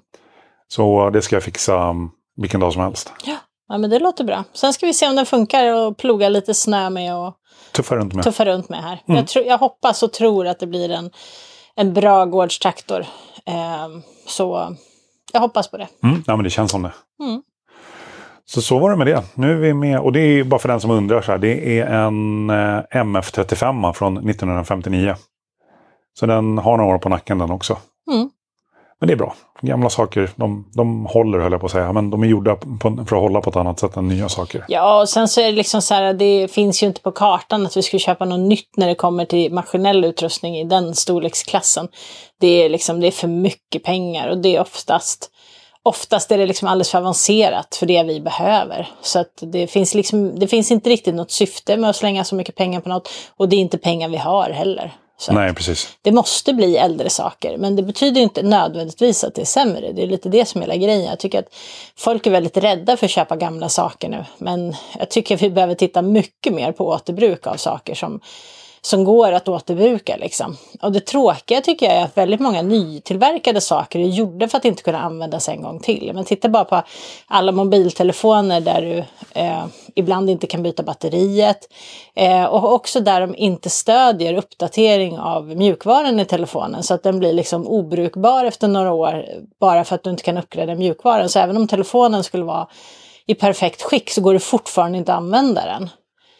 Så 0.68 1.10
det 1.10 1.22
ska 1.22 1.36
jag 1.36 1.42
fixa 1.42 1.90
um, 1.90 2.10
vilken 2.36 2.60
dag 2.60 2.72
som 2.72 2.82
helst. 2.82 3.12
Ja. 3.24 3.36
ja, 3.68 3.78
men 3.78 3.90
det 3.90 3.98
låter 3.98 4.24
bra. 4.24 4.44
Sen 4.52 4.72
ska 4.72 4.86
vi 4.86 4.94
se 4.94 5.08
om 5.08 5.16
den 5.16 5.26
funkar 5.26 5.74
och 5.74 5.96
ploga 5.96 6.28
lite 6.28 6.54
snö 6.54 6.90
med 6.90 7.16
och 7.16 7.34
Tuffa 7.72 7.96
runt 7.96 8.14
med. 8.14 8.24
tuffa 8.24 8.44
runt 8.44 8.68
med 8.68 8.82
här. 8.82 9.02
Mm. 9.08 9.18
Jag, 9.18 9.28
tror, 9.28 9.44
jag 9.44 9.58
hoppas 9.58 10.02
och 10.02 10.12
tror 10.12 10.46
att 10.46 10.58
det 10.58 10.66
blir 10.66 10.90
en, 10.90 11.10
en 11.76 11.92
bra 11.94 12.24
gårdstraktor. 12.24 13.06
Ehm, 13.46 14.02
så 14.26 14.76
jag 15.32 15.40
hoppas 15.40 15.70
på 15.70 15.76
det. 15.76 15.88
Mm, 16.02 16.24
ja, 16.26 16.36
men 16.36 16.44
det 16.44 16.50
känns 16.50 16.70
som 16.70 16.82
det. 16.82 16.92
Mm. 17.22 17.42
Så 18.54 18.62
så 18.62 18.78
var 18.78 18.90
det 18.90 18.96
med 18.96 19.06
det. 19.06 19.22
Nu 19.34 19.52
är 19.52 19.56
vi 19.56 19.74
med, 19.74 20.00
och 20.00 20.12
det 20.12 20.20
är 20.20 20.44
bara 20.44 20.60
för 20.60 20.68
den 20.68 20.80
som 20.80 20.90
undrar 20.90 21.22
så 21.22 21.32
här. 21.32 21.38
Det 21.38 21.78
är 21.78 21.86
en 21.86 22.50
eh, 22.50 22.82
MF35 22.90 23.92
från 23.92 24.16
1959. 24.16 25.14
Så 26.18 26.26
den 26.26 26.58
har 26.58 26.76
några 26.76 26.94
år 26.94 26.98
på 26.98 27.08
nacken 27.08 27.38
den 27.38 27.50
också. 27.50 27.76
Mm. 28.12 28.30
Men 29.00 29.06
det 29.06 29.12
är 29.12 29.16
bra. 29.16 29.34
Gamla 29.60 29.90
saker, 29.90 30.30
de, 30.36 30.70
de 30.72 31.06
håller 31.06 31.38
höll 31.38 31.52
jag 31.52 31.60
på 31.60 31.66
att 31.66 31.72
säga. 31.72 31.92
Men 31.92 32.10
de 32.10 32.22
är 32.22 32.26
gjorda 32.26 32.56
på, 32.56 33.04
för 33.08 33.16
att 33.16 33.22
hålla 33.22 33.40
på 33.40 33.50
ett 33.50 33.56
annat 33.56 33.80
sätt 33.80 33.96
än 33.96 34.08
nya 34.08 34.28
saker. 34.28 34.64
Ja, 34.68 35.00
och 35.00 35.08
sen 35.08 35.28
så 35.28 35.40
är 35.40 35.44
det 35.44 35.52
liksom 35.52 35.82
så 35.82 35.94
här, 35.94 36.14
det 36.14 36.48
finns 36.50 36.82
ju 36.82 36.86
inte 36.86 37.00
på 37.00 37.12
kartan 37.12 37.66
att 37.66 37.76
vi 37.76 37.82
skulle 37.82 38.00
köpa 38.00 38.24
något 38.24 38.48
nytt 38.48 38.76
när 38.76 38.88
det 38.88 38.94
kommer 38.94 39.24
till 39.24 39.52
maskinell 39.52 40.04
utrustning 40.04 40.56
i 40.56 40.64
den 40.64 40.94
storleksklassen. 40.94 41.88
Det 42.40 42.64
är 42.64 42.68
liksom, 42.68 43.00
det 43.00 43.06
är 43.06 43.10
för 43.10 43.28
mycket 43.28 43.84
pengar 43.84 44.28
och 44.28 44.38
det 44.38 44.56
är 44.56 44.60
oftast 44.60 45.31
Oftast 45.84 46.32
är 46.32 46.38
det 46.38 46.46
liksom 46.46 46.68
alldeles 46.68 46.90
för 46.90 46.98
avancerat 46.98 47.76
för 47.76 47.86
det 47.86 48.02
vi 48.02 48.20
behöver. 48.20 48.90
Så 49.02 49.18
att 49.18 49.38
det 49.40 49.66
finns, 49.66 49.94
liksom, 49.94 50.38
det 50.38 50.48
finns 50.48 50.70
inte 50.70 50.90
riktigt 50.90 51.14
något 51.14 51.30
syfte 51.30 51.76
med 51.76 51.90
att 51.90 51.96
slänga 51.96 52.24
så 52.24 52.34
mycket 52.34 52.54
pengar 52.54 52.80
på 52.80 52.88
något. 52.88 53.08
Och 53.36 53.48
det 53.48 53.56
är 53.56 53.60
inte 53.60 53.78
pengar 53.78 54.08
vi 54.08 54.16
har 54.16 54.50
heller. 54.50 54.92
Så 55.22 55.32
Nej, 55.32 55.54
precis. 55.54 55.88
det 56.02 56.12
måste 56.12 56.54
bli 56.54 56.76
äldre 56.76 57.10
saker, 57.10 57.56
men 57.56 57.76
det 57.76 57.82
betyder 57.82 58.20
inte 58.20 58.42
nödvändigtvis 58.42 59.24
att 59.24 59.34
det 59.34 59.40
är 59.40 59.46
sämre. 59.46 59.92
Det 59.92 60.02
är 60.02 60.06
lite 60.06 60.28
det 60.28 60.44
som 60.44 60.62
är 60.62 60.66
hela 60.66 60.76
grejen. 60.76 61.04
Jag 61.04 61.18
tycker 61.18 61.38
att 61.38 61.54
folk 61.96 62.26
är 62.26 62.30
väldigt 62.30 62.56
rädda 62.56 62.96
för 62.96 63.06
att 63.06 63.10
köpa 63.10 63.36
gamla 63.36 63.68
saker 63.68 64.08
nu, 64.08 64.24
men 64.38 64.74
jag 64.98 65.10
tycker 65.10 65.34
att 65.34 65.42
vi 65.42 65.50
behöver 65.50 65.74
titta 65.74 66.02
mycket 66.02 66.54
mer 66.54 66.72
på 66.72 66.86
återbruk 66.86 67.46
av 67.46 67.56
saker 67.56 67.94
som, 67.94 68.20
som 68.84 69.04
går 69.04 69.32
att 69.32 69.48
återbruka. 69.48 70.16
Liksom. 70.16 70.56
Och 70.82 70.92
det 70.92 71.00
tråkiga 71.00 71.60
tycker 71.60 71.86
jag 71.86 71.94
är 71.94 72.04
att 72.04 72.16
väldigt 72.16 72.40
många 72.40 72.62
nytillverkade 72.62 73.60
saker 73.60 73.98
är 73.98 74.06
gjorda 74.06 74.48
för 74.48 74.58
att 74.58 74.64
inte 74.64 74.82
kunna 74.82 75.00
användas 75.00 75.48
en 75.48 75.62
gång 75.62 75.80
till. 75.80 76.10
Men 76.14 76.24
titta 76.24 76.48
bara 76.48 76.64
på 76.64 76.82
alla 77.26 77.52
mobiltelefoner 77.52 78.60
där 78.60 78.82
du 78.82 79.04
eh, 79.40 79.64
ibland 79.94 80.30
inte 80.30 80.46
kan 80.46 80.62
byta 80.62 80.82
batteriet. 80.82 81.68
Eh, 82.14 82.44
och 82.44 82.72
också 82.72 83.00
där 83.00 83.20
de 83.20 83.36
inte 83.36 83.70
stödjer 83.70 84.34
uppdatering 84.34 85.18
av 85.18 85.46
mjukvaran 85.46 86.20
i 86.20 86.24
telefonen 86.24 86.82
så 86.82 86.94
att 86.94 87.02
den 87.02 87.18
blir 87.18 87.32
liksom 87.32 87.66
obrukbar 87.66 88.44
efter 88.44 88.68
några 88.68 88.92
år 88.92 89.24
bara 89.60 89.84
för 89.84 89.94
att 89.94 90.04
du 90.04 90.10
inte 90.10 90.22
kan 90.22 90.38
uppgradera 90.38 90.76
mjukvaran. 90.76 91.28
Så 91.28 91.38
även 91.38 91.56
om 91.56 91.68
telefonen 91.68 92.24
skulle 92.24 92.44
vara 92.44 92.68
i 93.26 93.34
perfekt 93.34 93.82
skick 93.82 94.10
så 94.10 94.20
går 94.20 94.34
det 94.34 94.40
fortfarande 94.40 94.98
inte 94.98 95.12
att 95.12 95.18
använda 95.18 95.64
den. 95.64 95.90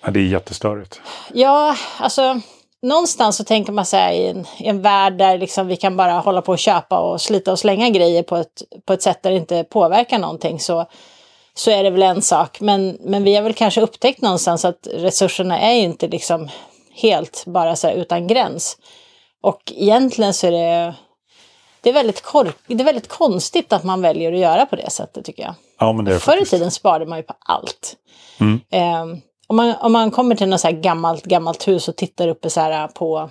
Ja, 0.04 0.10
det 0.10 0.20
är 0.20 0.24
jättestörigt. 0.24 1.00
Ja, 1.32 1.76
alltså 1.98 2.40
någonstans 2.82 3.36
så 3.36 3.44
tänker 3.44 3.72
man 3.72 3.86
sig 3.86 4.18
i 4.18 4.26
en, 4.26 4.46
i 4.58 4.66
en 4.66 4.82
värld 4.82 5.12
där 5.18 5.38
liksom 5.38 5.66
vi 5.66 5.76
kan 5.76 5.96
bara 5.96 6.12
hålla 6.12 6.42
på 6.42 6.52
och 6.52 6.58
köpa 6.58 7.00
och 7.00 7.20
slita 7.20 7.52
och 7.52 7.58
slänga 7.58 7.90
grejer 7.90 8.22
på 8.22 8.36
ett, 8.36 8.62
på 8.86 8.92
ett 8.92 9.02
sätt 9.02 9.22
där 9.22 9.30
det 9.30 9.36
inte 9.36 9.64
påverkar 9.64 10.18
någonting 10.18 10.60
så, 10.60 10.86
så 11.54 11.70
är 11.70 11.82
det 11.82 11.90
väl 11.90 12.02
en 12.02 12.22
sak. 12.22 12.60
Men, 12.60 12.98
men 13.00 13.24
vi 13.24 13.34
har 13.34 13.42
väl 13.42 13.54
kanske 13.54 13.80
upptäckt 13.80 14.20
någonstans 14.20 14.64
att 14.64 14.88
resurserna 14.94 15.60
är 15.60 15.74
ju 15.74 15.82
inte 15.82 16.08
liksom 16.08 16.48
helt 16.94 17.44
bara 17.46 17.76
så 17.76 17.88
här 17.88 17.94
utan 17.94 18.26
gräns. 18.26 18.78
Och 19.42 19.72
egentligen 19.76 20.34
så 20.34 20.46
är 20.46 20.50
det, 20.50 20.94
det, 21.80 21.90
är 21.90 21.94
väldigt 21.94 22.22
kork, 22.22 22.56
det 22.66 22.74
är 22.74 22.84
väldigt 22.84 23.08
konstigt 23.08 23.72
att 23.72 23.84
man 23.84 24.02
väljer 24.02 24.32
att 24.32 24.38
göra 24.38 24.66
på 24.66 24.76
det 24.76 24.90
sättet 24.90 25.24
tycker 25.24 25.42
jag. 25.42 25.54
Ja, 25.78 25.92
men 25.92 26.04
det 26.04 26.14
är 26.14 26.18
Förr 26.18 26.42
i 26.42 26.46
tiden 26.46 26.70
sparade 26.70 27.06
man 27.06 27.18
ju 27.18 27.22
på 27.22 27.34
allt. 27.38 27.96
Mm. 28.40 28.60
Eh, 28.70 29.18
om, 29.52 29.56
man, 29.56 29.74
om 29.80 29.92
man 29.92 30.10
kommer 30.10 30.34
till 30.34 30.48
något 30.48 30.60
så 30.60 30.68
här 30.68 30.74
gammalt, 30.74 31.24
gammalt 31.24 31.68
hus 31.68 31.88
och 31.88 31.96
tittar 31.96 32.28
uppe 32.28 32.50
så 32.50 32.60
här 32.60 32.88
på, 32.88 33.30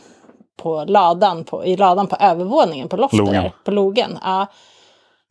på 0.62 0.86
ladan, 0.88 1.44
på, 1.44 1.66
i 1.66 1.78
ladan 1.78 2.08
på 2.08 2.16
övervåningen, 2.16 2.90
på 2.90 2.98
loftet 2.98 3.18
Logen. 3.18 3.34
där, 3.34 3.52
på 3.66 3.72
logen. 3.72 4.20
Ja, 4.24 4.48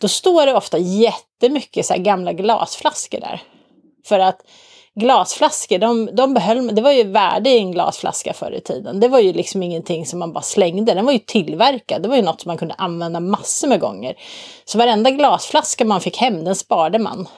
då 0.00 0.08
står 0.08 0.46
det 0.46 0.54
ofta 0.54 0.78
jättemycket 0.78 1.86
så 1.86 1.92
här 1.92 2.00
gamla 2.00 2.32
glasflaskor 2.32 3.20
där. 3.20 3.42
För 4.06 4.18
att 4.18 4.40
glasflaskor, 4.94 5.78
de, 5.78 6.10
de 6.12 6.34
behöll, 6.34 6.74
det 6.74 6.82
var 6.82 6.92
ju 6.92 7.04
värde 7.04 7.50
i 7.50 7.58
en 7.58 7.72
glasflaska 7.72 8.32
förr 8.32 8.52
i 8.52 8.60
tiden. 8.60 9.00
Det 9.00 9.08
var 9.08 9.18
ju 9.18 9.32
liksom 9.32 9.62
ingenting 9.62 10.06
som 10.06 10.18
man 10.18 10.32
bara 10.32 10.42
slängde, 10.42 10.94
den 10.94 11.06
var 11.06 11.12
ju 11.12 11.18
tillverkad. 11.18 12.02
Det 12.02 12.08
var 12.08 12.16
ju 12.16 12.22
något 12.22 12.40
som 12.40 12.48
man 12.48 12.58
kunde 12.58 12.74
använda 12.78 13.20
massor 13.20 13.68
med 13.68 13.80
gånger. 13.80 14.14
Så 14.64 14.78
varenda 14.78 15.10
glasflaska 15.10 15.84
man 15.84 16.00
fick 16.00 16.16
hem, 16.16 16.44
den 16.44 16.56
sparade 16.56 16.98
man. 16.98 17.28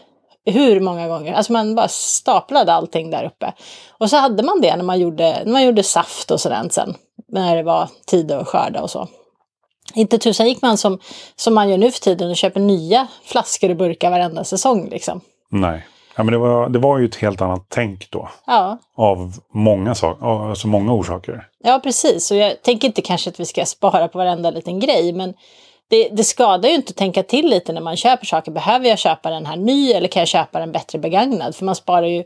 Hur 0.45 0.81
många 0.81 1.09
gånger? 1.09 1.33
Alltså 1.33 1.53
man 1.53 1.75
bara 1.75 1.89
staplade 1.89 2.73
allting 2.73 3.11
där 3.11 3.25
uppe. 3.25 3.53
Och 3.99 4.11
så 4.11 4.17
hade 4.17 4.43
man 4.43 4.61
det 4.61 4.77
när 4.77 4.85
man 4.85 5.01
gjorde, 5.01 5.43
när 5.45 5.53
man 5.53 5.65
gjorde 5.65 5.83
saft 5.83 6.31
och 6.31 6.41
sådant 6.41 6.73
sen. 6.73 6.95
När 7.29 7.57
det 7.57 7.63
var 7.63 7.89
tid 8.07 8.33
att 8.33 8.49
skörda 8.49 8.83
och 8.83 8.91
så. 8.91 9.09
Inte 9.95 10.19
tusan 10.19 10.49
gick 10.49 10.63
man 10.63 10.79
som, 10.79 10.99
som 11.37 11.55
man 11.55 11.69
gör 11.69 11.79
nu 11.79 11.91
för 11.91 12.01
tiden 12.01 12.31
och 12.31 12.37
köper 12.37 12.61
nya 12.61 13.07
flaskor 13.25 13.71
och 13.71 13.77
burkar 13.77 14.11
varenda 14.11 14.45
säsong 14.45 14.89
liksom. 14.89 15.21
Nej. 15.51 15.87
Ja, 16.17 16.23
men 16.23 16.33
det, 16.33 16.39
var, 16.39 16.69
det 16.69 16.79
var 16.79 16.99
ju 16.99 17.05
ett 17.07 17.15
helt 17.17 17.41
annat 17.41 17.67
tänk 17.69 18.11
då. 18.11 18.29
Ja, 18.47 18.79
Av 18.97 19.33
många, 19.55 19.95
sak, 19.95 20.19
alltså 20.23 20.69
många 20.69 20.93
orsaker. 20.93 21.49
ja 21.65 21.81
precis. 21.83 22.31
Och 22.31 22.37
jag 22.37 22.63
tänker 22.63 22.89
inte 22.89 23.03
kanske 23.03 23.31
att 23.31 23.41
vi 23.41 23.47
ska 23.47 23.67
spara 23.67 24.09
på 24.09 24.19
varenda 24.19 24.51
liten 24.51 24.81
grej, 24.81 25.13
men 25.13 25.35
det, 25.93 26.09
det 26.13 26.25
skadar 26.25 26.69
ju 26.69 26.75
inte 26.75 26.91
att 26.91 26.97
tänka 26.97 27.23
till 27.23 27.47
lite 27.47 27.73
när 27.73 27.81
man 27.81 27.97
köper 27.97 28.27
saker. 28.27 28.53
Behöver 28.53 28.89
jag 28.89 28.99
köpa 28.99 29.31
den 29.31 29.47
här 29.47 29.57
ny 29.57 29.93
eller 29.93 30.09
kan 30.09 30.21
jag 30.21 30.29
köpa 30.29 30.59
den 30.59 30.73
bättre 30.73 30.99
begagnad? 30.99 31.57
För 31.57 31.65
man 31.65 31.75
sparar 31.75 32.07
ju 32.07 32.25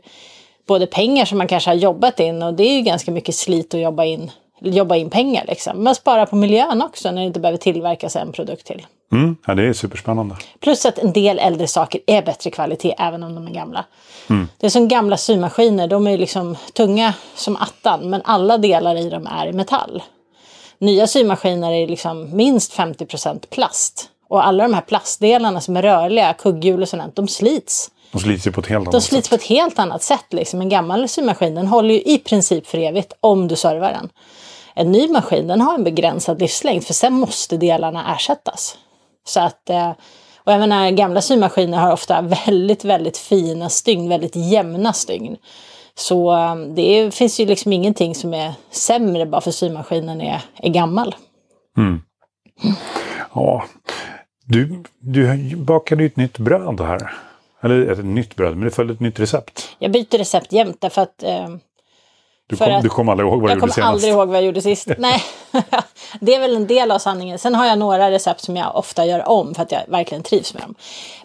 både 0.67 0.87
pengar 0.87 1.25
som 1.25 1.37
man 1.37 1.47
kanske 1.47 1.69
har 1.69 1.75
jobbat 1.75 2.19
in 2.19 2.43
och 2.43 2.53
det 2.53 2.63
är 2.63 2.77
ju 2.77 2.81
ganska 2.81 3.11
mycket 3.11 3.35
slit 3.35 3.73
att 3.73 3.79
jobba 3.79 4.05
in, 4.05 4.31
jobba 4.59 4.95
in 4.95 5.09
pengar. 5.09 5.45
Liksom. 5.47 5.83
Man 5.83 5.95
sparar 5.95 6.25
på 6.25 6.35
miljön 6.35 6.81
också 6.81 7.11
när 7.11 7.21
det 7.21 7.27
inte 7.27 7.39
behöver 7.39 7.57
tillverkas 7.57 8.15
en 8.15 8.31
produkt 8.31 8.67
till. 8.67 8.85
Mm, 9.11 9.37
ja, 9.47 9.55
det 9.55 9.63
är 9.63 9.73
superspännande. 9.73 10.35
Plus 10.59 10.85
att 10.85 10.97
en 10.97 11.13
del 11.13 11.39
äldre 11.39 11.67
saker 11.67 12.01
är 12.07 12.21
bättre 12.21 12.51
kvalitet 12.51 12.95
även 12.97 13.23
om 13.23 13.35
de 13.35 13.47
är 13.47 13.51
gamla. 13.51 13.85
Det 14.57 14.65
är 14.65 14.69
som 14.69 14.87
gamla 14.87 15.17
symaskiner, 15.17 15.87
de 15.87 16.07
är 16.07 16.17
liksom 16.17 16.57
tunga 16.73 17.13
som 17.35 17.55
attan 17.55 18.09
men 18.09 18.21
alla 18.23 18.57
delar 18.57 18.95
i 18.95 19.09
dem 19.09 19.27
är 19.27 19.47
i 19.47 19.53
metall. 19.53 20.03
Nya 20.79 21.07
symaskiner 21.07 21.71
är 21.71 21.87
liksom 21.87 22.35
minst 22.35 22.73
50% 22.73 23.47
plast. 23.49 24.09
Och 24.29 24.47
alla 24.47 24.63
de 24.63 24.73
här 24.73 24.81
plastdelarna 24.81 25.61
som 25.61 25.77
är 25.77 25.81
rörliga, 25.81 26.33
kugghjul 26.33 26.81
och 26.81 26.89
sånt, 26.89 27.15
de 27.15 27.27
slits. 27.27 27.91
De 28.11 28.19
slits 28.21 28.47
ju 28.47 28.51
på 28.51 28.61
ett 28.61 28.67
helt 28.67 28.85
De 28.85 28.89
annat 28.89 29.03
slits 29.03 29.27
sätt. 29.27 29.39
på 29.39 29.43
ett 29.43 29.49
helt 29.49 29.79
annat 29.79 30.03
sätt. 30.03 30.25
Liksom. 30.29 30.61
En 30.61 30.69
gammal 30.69 31.07
symaskin 31.07 31.55
den 31.55 31.67
håller 31.67 31.93
ju 31.93 32.01
i 32.01 32.17
princip 32.17 32.67
för 32.67 32.77
evigt 32.77 33.13
om 33.19 33.47
du 33.47 33.55
servar 33.55 33.91
den. 33.91 34.09
En 34.75 34.91
ny 34.91 35.07
maskin 35.07 35.47
den 35.47 35.61
har 35.61 35.73
en 35.75 35.83
begränsad 35.83 36.39
livslängd 36.39 36.83
för 36.83 36.93
sen 36.93 37.13
måste 37.13 37.57
delarna 37.57 38.15
ersättas. 38.15 38.77
Så 39.27 39.39
att, 39.39 39.69
eh, 39.69 39.91
och 40.43 40.51
även 40.53 40.69
när 40.69 40.91
gamla 40.91 41.21
symaskiner 41.21 41.77
har 41.77 41.91
ofta 41.93 42.21
väldigt, 42.21 42.83
väldigt 42.83 43.17
fina 43.17 43.69
stygn, 43.69 44.09
väldigt 44.09 44.35
jämna 44.35 44.93
stygn. 44.93 45.37
Så 45.97 46.35
eh, 46.35 46.55
det 46.55 46.81
är, 46.81 47.11
finns 47.11 47.39
ju 47.39 47.45
liksom 47.45 47.73
ingenting 47.73 48.15
som 48.15 48.33
är 48.33 48.53
sämre 48.71 49.25
bara 49.25 49.41
för 49.41 49.51
symaskinen 49.51 50.21
är, 50.21 50.41
är 50.55 50.69
gammal. 50.69 51.15
Ja. 53.33 53.63
Du, 54.45 54.83
du 54.99 55.55
bakade 55.55 56.03
ju 56.03 56.07
ett 56.07 56.17
nytt 56.17 56.37
bröd 56.37 56.81
här. 56.81 57.13
Eller 57.61 57.91
ett 57.91 58.05
nytt 58.05 58.35
bröd, 58.35 58.55
men 58.57 58.65
det 58.65 58.71
följde 58.71 58.93
ett 58.93 58.99
nytt 58.99 59.19
recept. 59.19 59.75
Jag 59.79 59.91
byter 59.91 60.17
recept 60.17 60.53
jämt 60.53 60.81
därför 60.81 61.01
att 61.01 61.23
eh, 61.23 61.47
Du, 62.49 62.55
kom, 62.55 62.75
att- 62.75 62.83
du 62.83 62.89
kommer 62.89 63.11
aldrig 63.11 63.29
ihåg 63.29 63.41
vad 63.41 63.49
Jag 63.51 63.55
gjorde 63.55 63.59
kommer 63.59 63.73
senast? 63.73 63.93
aldrig 63.93 64.13
ihåg 64.13 64.27
vad 64.27 64.37
jag 64.37 64.43
gjorde 64.45 64.61
sist. 64.61 64.87
Nej, 64.97 65.23
det 66.19 66.35
är 66.35 66.39
väl 66.39 66.55
en 66.55 66.67
del 66.67 66.91
av 66.91 66.99
sanningen. 66.99 67.39
Sen 67.39 67.55
har 67.55 67.65
jag 67.65 67.79
några 67.79 68.11
recept 68.11 68.41
som 68.41 68.55
jag 68.57 68.75
ofta 68.75 69.05
gör 69.05 69.27
om 69.29 69.55
för 69.55 69.61
att 69.63 69.71
jag 69.71 69.81
verkligen 69.87 70.23
trivs 70.23 70.53
med 70.53 70.63
dem. 70.63 70.75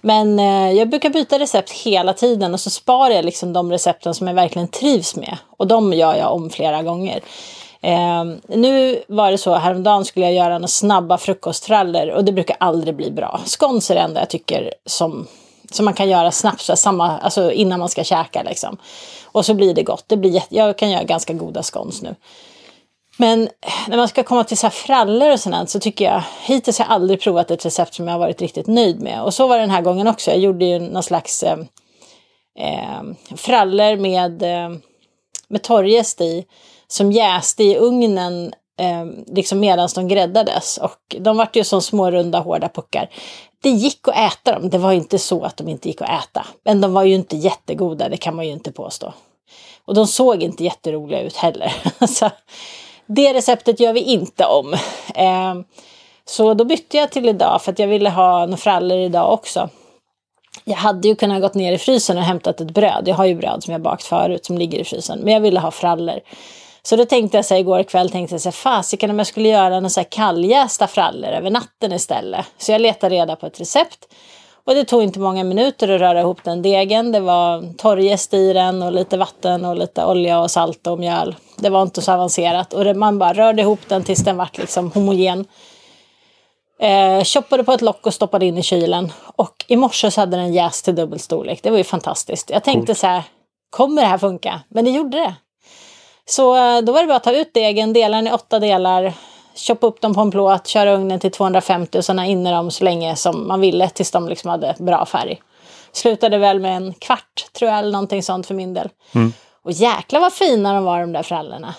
Men 0.01 0.39
eh, 0.39 0.73
jag 0.73 0.89
brukar 0.91 1.11
byta 1.11 1.39
recept 1.39 1.71
hela 1.71 2.13
tiden 2.13 2.55
och 2.55 2.61
så 2.61 2.71
sparar 2.71 3.15
jag 3.15 3.25
liksom 3.25 3.53
de 3.53 3.73
recepten 3.73 4.15
som 4.15 4.27
jag 4.29 4.35
verkligen 4.35 4.69
trivs 4.69 5.17
med. 5.17 5.37
Och 5.57 5.67
de 5.67 5.93
gör 5.93 6.15
jag 6.15 6.33
om 6.33 6.51
flera 6.51 6.83
gånger. 6.83 7.21
Eh, 7.81 8.25
nu 8.49 9.03
var 9.09 9.31
det 9.31 9.39
så, 9.39 9.55
häromdagen 9.55 10.05
skulle 10.05 10.27
jag 10.27 10.35
göra 10.35 10.55
några 10.55 10.69
snabba 10.69 11.19
frukostfrallor 11.19 12.11
och 12.11 12.25
det 12.25 12.33
brukar 12.33 12.57
aldrig 12.61 12.97
bli 12.97 13.11
bra. 13.11 13.41
Scones 13.45 13.91
är 13.91 13.95
det 13.95 14.01
enda 14.01 14.21
jag 14.21 14.31
tycker 14.31 14.75
som, 14.87 15.27
som 15.75 15.85
man 15.85 15.95
kan 15.95 16.09
göra 16.09 16.31
snabbt, 16.33 16.61
så 16.61 16.77
samma, 16.77 17.19
alltså 17.19 17.53
innan 17.53 17.81
man 17.81 17.89
ska 17.89 18.05
käka 18.05 18.43
liksom. 18.43 18.77
Och 19.25 19.47
så 19.47 19.55
blir 19.55 19.75
det 19.75 19.83
gott. 19.83 20.05
Det 20.07 20.17
blir, 20.17 20.31
jätte- 20.31 20.57
jag 20.57 20.79
kan 20.79 20.91
göra 20.91 21.03
ganska 21.05 21.33
goda 21.33 21.63
scones 21.63 22.03
nu. 22.03 22.15
Men 23.17 23.49
när 23.89 23.97
man 23.97 24.09
ska 24.09 24.23
komma 24.23 24.45
till 24.45 24.57
så 24.57 24.67
här 24.67 24.71
frallor 24.73 25.31
och 25.33 25.41
sånt 25.41 25.71
så 25.71 25.81
tycker 25.81 26.05
jag 26.05 26.23
hittills 26.45 26.79
har 26.79 26.87
jag 26.87 26.93
aldrig 26.93 27.21
provat 27.21 27.51
ett 27.51 27.67
recept 27.67 27.95
som 27.95 28.07
jag 28.09 28.15
har 28.15 28.19
varit 28.19 28.41
riktigt 28.43 28.67
nöjd 28.67 29.01
med. 29.01 29.23
Och 29.23 29.35
så 29.35 29.47
var 29.47 29.57
det 29.57 29.63
den 29.63 29.71
här 29.71 29.83
gången 29.83 30.09
också. 30.09 30.31
Jag 30.31 30.41
gjorde 30.41 30.65
ju 30.65 30.79
någon 30.79 31.03
slags 31.03 31.43
eh, 31.43 31.59
eh, 32.59 33.03
frallor 33.37 33.97
med, 33.97 34.43
eh, 34.43 34.71
med 35.49 35.63
torrjäst 35.63 36.21
i 36.21 36.45
som 36.89 37.13
jäste 37.13 37.65
i 37.65 37.77
ugnen 37.77 38.53
eh, 38.83 39.05
liksom 39.27 39.61
medan 39.61 39.89
de 39.95 40.09
gräddades. 40.09 40.79
Och 40.79 41.17
de 41.19 41.37
vart 41.37 41.57
ju 41.57 41.65
som 41.65 41.83
små 41.83 42.11
runda 42.11 42.39
hårda 42.39 42.69
puckar. 42.69 43.11
Det 43.63 43.71
gick 43.71 44.09
att 44.09 44.17
äta 44.17 44.53
dem. 44.53 44.71
Det 44.71 44.79
var 44.79 44.93
ju 44.93 44.99
inte 44.99 45.19
så 45.19 45.45
att 45.45 45.57
de 45.57 45.69
inte 45.69 45.89
gick 45.89 46.01
att 46.01 46.25
äta. 46.25 46.47
Men 46.65 46.81
de 46.81 46.93
var 46.93 47.03
ju 47.03 47.15
inte 47.15 47.37
jättegoda, 47.37 48.09
det 48.09 48.17
kan 48.17 48.37
man 48.37 48.47
ju 48.47 48.53
inte 48.53 48.73
påstå. 48.73 49.13
Och 49.85 49.95
de 49.95 50.07
såg 50.07 50.43
inte 50.43 50.65
jätteroliga 50.65 51.21
ut 51.21 51.37
heller. 51.37 51.75
så 52.07 52.31
det 53.07 53.35
receptet 53.35 53.81
gör 53.81 53.93
vi 53.93 54.01
inte 54.01 54.45
om. 54.47 54.73
Eh, 55.15 55.55
så 56.25 56.55
då 56.55 56.65
bytte 56.65 56.97
jag 56.97 57.11
till 57.11 57.29
idag 57.29 57.63
för 57.63 57.73
att 57.73 57.79
jag 57.79 57.89
ville 57.89 58.11
ha 58.11 58.41
några 58.41 58.57
frallor 58.57 58.99
idag 58.99 59.33
också. 59.33 59.69
Jag 60.65 60.77
hade 60.77 61.09
ju 61.09 61.15
kunnat 61.15 61.43
gått 61.43 61.55
ner 61.55 61.73
i 61.73 61.79
frysen 61.79 62.19
och 62.19 62.23
hämtat 62.23 62.61
ett 62.61 62.71
bröd. 62.71 63.03
Jag 63.07 63.15
har 63.15 63.25
ju 63.25 63.35
bröd 63.35 63.65
som 63.65 63.73
jag 63.73 63.83
bakt 63.83 64.03
förut 64.03 64.45
som 64.45 64.59
ligger 64.59 64.79
i 64.79 64.85
frysen. 64.85 65.21
Men 65.23 65.35
jag 65.35 65.41
ville 65.41 65.61
ha 65.61 65.71
frallor. 65.71 66.21
Så 66.85 66.97
då 66.97 67.05
tänkte 67.05 67.39
jag 67.39 67.45
så 67.45 67.55
här, 67.55 67.61
igår 67.61 67.83
kväll, 67.83 68.11
tänkte 68.11 68.35
jag 68.35 68.41
så 68.41 68.49
här, 68.49 68.53
fasiken 68.53 69.11
om 69.11 69.19
jag 69.19 69.27
skulle 69.27 69.49
göra 69.49 69.75
några 69.75 69.89
så 69.89 70.01
här 70.01 70.09
kalljästa 70.11 70.87
frallor 70.87 71.29
över 71.29 71.51
natten 71.51 71.93
istället. 71.93 72.47
Så 72.59 72.73
jag 72.73 72.81
letade 72.81 73.15
reda 73.15 73.37
på 73.37 73.47
ett 73.47 73.61
recept. 73.61 74.07
Och 74.65 74.75
det 74.75 74.85
tog 74.85 75.03
inte 75.03 75.21
många 75.21 75.45
minuter 75.45 75.89
att 75.89 76.01
röra 76.01 76.21
ihop 76.21 76.45
den 76.45 76.63
degen. 76.63 77.13
Det 77.13 77.21
var 77.21 77.75
torrjäst 77.79 78.35
i 78.35 78.53
den 78.53 78.83
och 78.83 78.93
lite 78.93 79.17
vatten 79.17 79.65
och 79.65 79.77
lite 79.77 80.05
olja 80.05 80.41
och 80.41 80.51
salt 80.51 80.87
och 80.87 80.99
mjöl. 80.99 81.37
Det 81.57 81.71
var 81.71 81.83
inte 81.83 82.03
så 82.03 82.13
avancerat. 82.13 82.75
Och 82.75 82.97
man 82.97 83.19
bara 83.19 83.33
rörde 83.33 83.63
ihop 83.63 83.81
den 83.89 84.05
tills 84.05 84.25
den 84.25 84.37
vart 84.37 84.59
liksom 84.59 84.93
homogen. 84.93 85.47
Eh, 86.81 87.25
choppade 87.25 87.65
på 87.65 87.73
ett 87.73 87.81
lock 87.81 88.07
och 88.07 88.15
stoppade 88.15 88.47
in 88.47 88.59
i 88.59 88.63
kylen. 88.63 89.13
Och 89.37 89.65
i 89.69 89.77
morse 89.77 90.11
så 90.11 90.21
hade 90.21 90.37
den 90.37 90.53
jäst 90.53 90.85
till 90.85 90.95
dubbel 90.95 91.19
storlek. 91.19 91.63
Det 91.63 91.71
var 91.71 91.79
ju 91.79 91.85
fantastiskt. 91.85 92.51
Jag 92.51 92.65
tänkte 92.65 92.95
så 92.95 93.07
här, 93.07 93.23
kommer 93.71 94.03
det 94.03 94.09
här 94.09 94.19
funka? 94.19 94.61
Men 94.69 94.85
det 94.85 94.91
gjorde 94.91 95.19
det. 95.19 95.35
Så 96.27 96.57
eh, 96.57 96.83
då 96.83 96.93
var 96.93 97.01
det 97.01 97.07
bara 97.07 97.17
att 97.17 97.25
ta 97.25 97.33
ut 97.33 97.55
degen, 97.55 97.93
dela 97.93 98.17
den 98.17 98.27
i 98.27 98.33
åtta 98.33 98.59
delar, 98.59 99.13
choppa 99.55 99.87
upp 99.87 100.01
dem 100.01 100.15
på 100.15 100.21
en 100.21 100.31
plåt, 100.31 100.67
köra 100.67 100.93
ugnen 100.95 101.21
till 101.21 101.31
250 101.31 101.99
och 101.99 102.05
sen 102.05 102.19
ha 102.19 102.27
inne 102.27 102.51
dem 102.53 102.71
så 102.71 102.85
länge 102.85 103.17
som 103.17 103.49
man 103.49 103.61
ville 103.61 103.89
tills 103.89 104.11
de 104.11 104.29
liksom 104.29 104.51
hade 104.51 104.75
bra 104.79 105.07
färg. 105.07 105.41
Slutade 105.93 106.39
väl 106.39 106.61
med 106.61 106.77
en 106.77 106.95
kvart 106.95 107.47
tror 107.53 107.71
jag, 107.71 107.79
eller 107.79 107.93
någonting 107.93 108.23
sånt 108.23 108.47
för 108.47 108.55
min 108.55 108.75
del. 108.75 108.89
Och 109.65 109.73
jäkla 109.73 110.21
vad 110.21 110.33
fina 110.33 110.75
de 110.75 110.85
var 110.85 111.01
de 111.01 111.13
där 111.13 111.23
frallorna. 111.23 111.75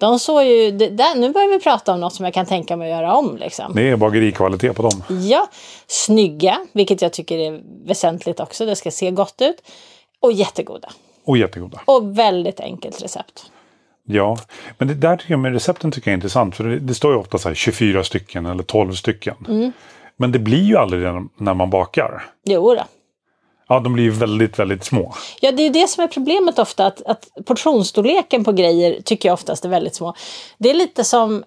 De 0.00 0.18
såg 0.18 0.44
ju, 0.44 0.70
det, 0.70 0.88
där, 0.88 1.14
nu 1.14 1.32
börjar 1.32 1.48
vi 1.48 1.60
prata 1.60 1.92
om 1.92 2.00
något 2.00 2.14
som 2.14 2.24
jag 2.24 2.34
kan 2.34 2.46
tänka 2.46 2.76
mig 2.76 2.92
att 2.92 2.98
göra 2.98 3.14
om 3.14 3.36
liksom. 3.36 3.72
Det 3.74 3.90
är 3.90 3.96
bagerikvalitet 3.96 4.76
på 4.76 4.82
dem. 4.82 5.04
Ja, 5.08 5.48
snygga, 5.86 6.58
vilket 6.72 7.02
jag 7.02 7.12
tycker 7.12 7.38
är 7.38 7.60
väsentligt 7.86 8.40
också. 8.40 8.66
Det 8.66 8.76
ska 8.76 8.90
se 8.90 9.10
gott 9.10 9.42
ut. 9.42 9.56
Och 10.20 10.32
jättegoda. 10.32 10.88
Och 11.24 11.36
jättegoda. 11.36 11.80
Och 11.84 12.18
väldigt 12.18 12.60
enkelt 12.60 13.02
recept. 13.02 13.50
Ja, 14.06 14.38
men 14.78 14.88
det 14.88 14.94
där 14.94 15.16
tycker 15.16 15.32
jag 15.32 15.40
med 15.40 15.52
recepten 15.52 15.90
tycker 15.90 16.10
jag 16.10 16.12
är 16.12 16.16
intressant. 16.16 16.56
För 16.56 16.64
det, 16.64 16.78
det 16.78 16.94
står 16.94 17.12
ju 17.12 17.18
ofta 17.18 17.38
så 17.38 17.48
här 17.48 17.54
24 17.54 18.04
stycken 18.04 18.46
eller 18.46 18.62
12 18.62 18.92
stycken. 18.92 19.36
Mm. 19.48 19.72
Men 20.16 20.32
det 20.32 20.38
blir 20.38 20.62
ju 20.62 20.76
aldrig 20.76 21.02
det 21.02 21.26
när 21.36 21.54
man 21.54 21.70
bakar. 21.70 22.24
Jo 22.44 22.74
då. 22.74 22.84
Ja, 23.68 23.80
de 23.80 23.92
blir 23.92 24.04
ju 24.04 24.10
väldigt, 24.10 24.58
väldigt 24.58 24.84
små. 24.84 25.14
Ja, 25.40 25.52
det 25.52 25.62
är 25.62 25.64
ju 25.64 25.72
det 25.72 25.88
som 25.88 26.04
är 26.04 26.08
problemet 26.08 26.58
ofta. 26.58 26.86
Att, 26.86 27.02
att 27.02 27.28
portionsstorleken 27.46 28.44
på 28.44 28.52
grejer 28.52 29.00
tycker 29.00 29.28
jag 29.28 29.34
oftast 29.34 29.64
är 29.64 29.68
väldigt 29.68 29.94
små. 29.94 30.14
Det 30.58 30.70
är 30.70 30.74
lite 30.74 31.04
som 31.04 31.44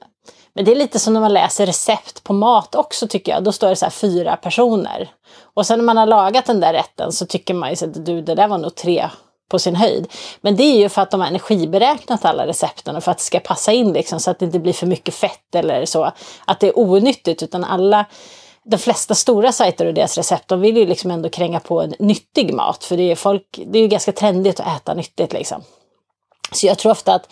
men 0.54 0.66
det 0.66 0.72
är 0.72 0.76
lite 0.76 1.00
som 1.00 1.14
när 1.14 1.22
man 1.22 1.34
läser 1.34 1.66
recept 1.66 2.24
på 2.24 2.34
mat 2.34 2.76
också 2.76 3.08
tycker 3.08 3.32
jag. 3.32 3.44
Då 3.44 3.52
står 3.52 3.70
det 3.70 3.76
så 3.76 3.86
här 3.86 3.90
fyra 3.90 4.36
personer. 4.36 5.10
Och 5.54 5.66
sen 5.66 5.80
när 5.80 5.86
man 5.86 5.98
har 5.98 6.06
lagat 6.06 6.46
den 6.46 6.60
där 6.60 6.74
rätten 6.74 7.12
så 7.12 7.26
tycker 7.26 7.54
man 7.54 7.70
ju 7.74 7.88
att 7.88 8.06
du, 8.06 8.22
det 8.22 8.36
där 8.36 8.48
var 8.48 8.58
nog 8.58 8.76
tre 8.76 9.10
på 9.50 9.60
sin 9.60 9.76
höjd. 9.76 10.08
Men 10.42 10.56
det 10.56 10.64
är 10.64 10.78
ju 10.78 10.90
för 10.90 11.02
att 11.02 11.12
de 11.12 11.22
har 11.22 11.28
energiberäknat 11.28 12.26
alla 12.26 12.48
recepten 12.48 12.96
och 12.96 13.04
för 13.04 13.12
att 13.12 13.18
det 13.18 13.24
ska 13.24 13.40
passa 13.40 13.72
in 13.72 13.94
liksom 13.94 14.20
så 14.20 14.32
att 14.32 14.40
det 14.40 14.46
inte 14.46 14.60
blir 14.60 14.74
för 14.74 14.88
mycket 14.88 15.14
fett 15.14 15.56
eller 15.56 15.86
så. 15.86 16.12
Att 16.46 16.60
det 16.60 16.68
är 16.68 16.80
onyttigt 16.80 17.44
utan 17.44 17.64
alla 17.64 18.06
de 18.64 18.78
flesta 18.78 19.16
stora 19.16 19.52
sajter 19.52 19.86
och 19.86 19.94
deras 19.94 20.18
recept, 20.18 20.48
de 20.48 20.62
vill 20.62 20.78
ju 20.78 20.86
liksom 20.86 21.12
ändå 21.12 21.30
kränga 21.30 21.60
på 21.60 21.82
en 21.82 21.94
nyttig 22.00 22.54
mat. 22.54 22.84
För 22.84 22.98
det 22.98 23.12
är, 23.12 23.16
folk, 23.16 23.60
det 23.66 23.80
är 23.80 23.82
ju 23.82 23.88
ganska 23.88 24.12
trendigt 24.12 24.60
att 24.60 24.78
äta 24.78 24.94
nyttigt 24.94 25.34
liksom. 25.34 25.62
Så 26.52 26.68
jag 26.68 26.78
tror 26.78 26.92
ofta 26.92 27.14
att 27.14 27.30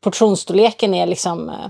portionsstorleken 0.00 0.94
är 0.94 1.06
liksom 1.06 1.48
eh, 1.48 1.66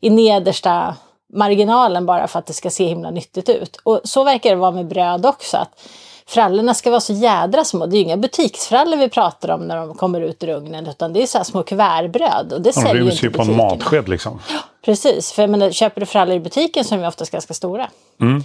i 0.00 0.10
nedersta 0.10 0.96
marginalen 1.32 2.06
bara 2.06 2.28
för 2.28 2.38
att 2.38 2.46
det 2.46 2.52
ska 2.52 2.70
se 2.70 2.86
himla 2.86 3.10
nyttigt 3.10 3.48
ut. 3.48 3.76
Och 3.82 4.00
så 4.04 4.24
verkar 4.24 4.50
det 4.50 4.56
vara 4.56 4.70
med 4.70 4.86
bröd 4.86 5.26
också. 5.26 5.56
att 5.56 5.80
Frallorna 6.28 6.74
ska 6.74 6.90
vara 6.90 7.00
så 7.00 7.12
jädra 7.12 7.64
små. 7.64 7.86
Det 7.86 7.96
är 7.96 7.98
ju 7.98 8.04
inga 8.04 8.16
butiksfrallor 8.16 8.96
vi 8.96 9.08
pratar 9.08 9.50
om 9.50 9.68
när 9.68 9.76
de 9.76 9.94
kommer 9.94 10.20
ut 10.20 10.44
ur 10.44 10.48
ugnen. 10.48 10.86
Utan 10.86 11.12
det 11.12 11.22
är 11.22 11.26
så 11.26 11.38
här 11.38 11.44
små 11.44 11.62
kuvertbröd. 11.62 12.52
Och 12.52 12.60
det 12.60 12.70
De 12.70 12.72
säljer 12.72 13.04
ju 13.04 13.10
inte 13.10 13.26
ju 13.26 13.32
på 13.32 13.42
en 13.42 13.56
matsked 13.56 14.08
liksom. 14.08 14.40
Precis, 14.84 15.32
för 15.32 15.42
jag 15.42 15.50
menar, 15.50 15.70
köper 15.70 16.00
du 16.00 16.06
frallor 16.06 16.36
i 16.36 16.40
butiken 16.40 16.84
så 16.84 16.94
är 16.94 16.98
de 16.98 17.06
oftast 17.06 17.32
ganska 17.32 17.54
stora. 17.54 17.90
Mm. 18.20 18.44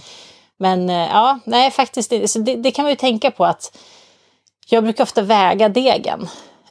Men 0.56 0.90
eh, 0.90 0.96
ja, 0.96 1.38
nej 1.44 1.70
faktiskt, 1.70 2.10
det, 2.10 2.56
det 2.56 2.70
kan 2.70 2.82
man 2.82 2.90
ju 2.90 2.96
tänka 2.96 3.30
på 3.30 3.44
att 3.44 3.78
jag 4.68 4.84
brukar 4.84 5.04
ofta 5.04 5.22
väga 5.22 5.68
degen. 5.68 6.28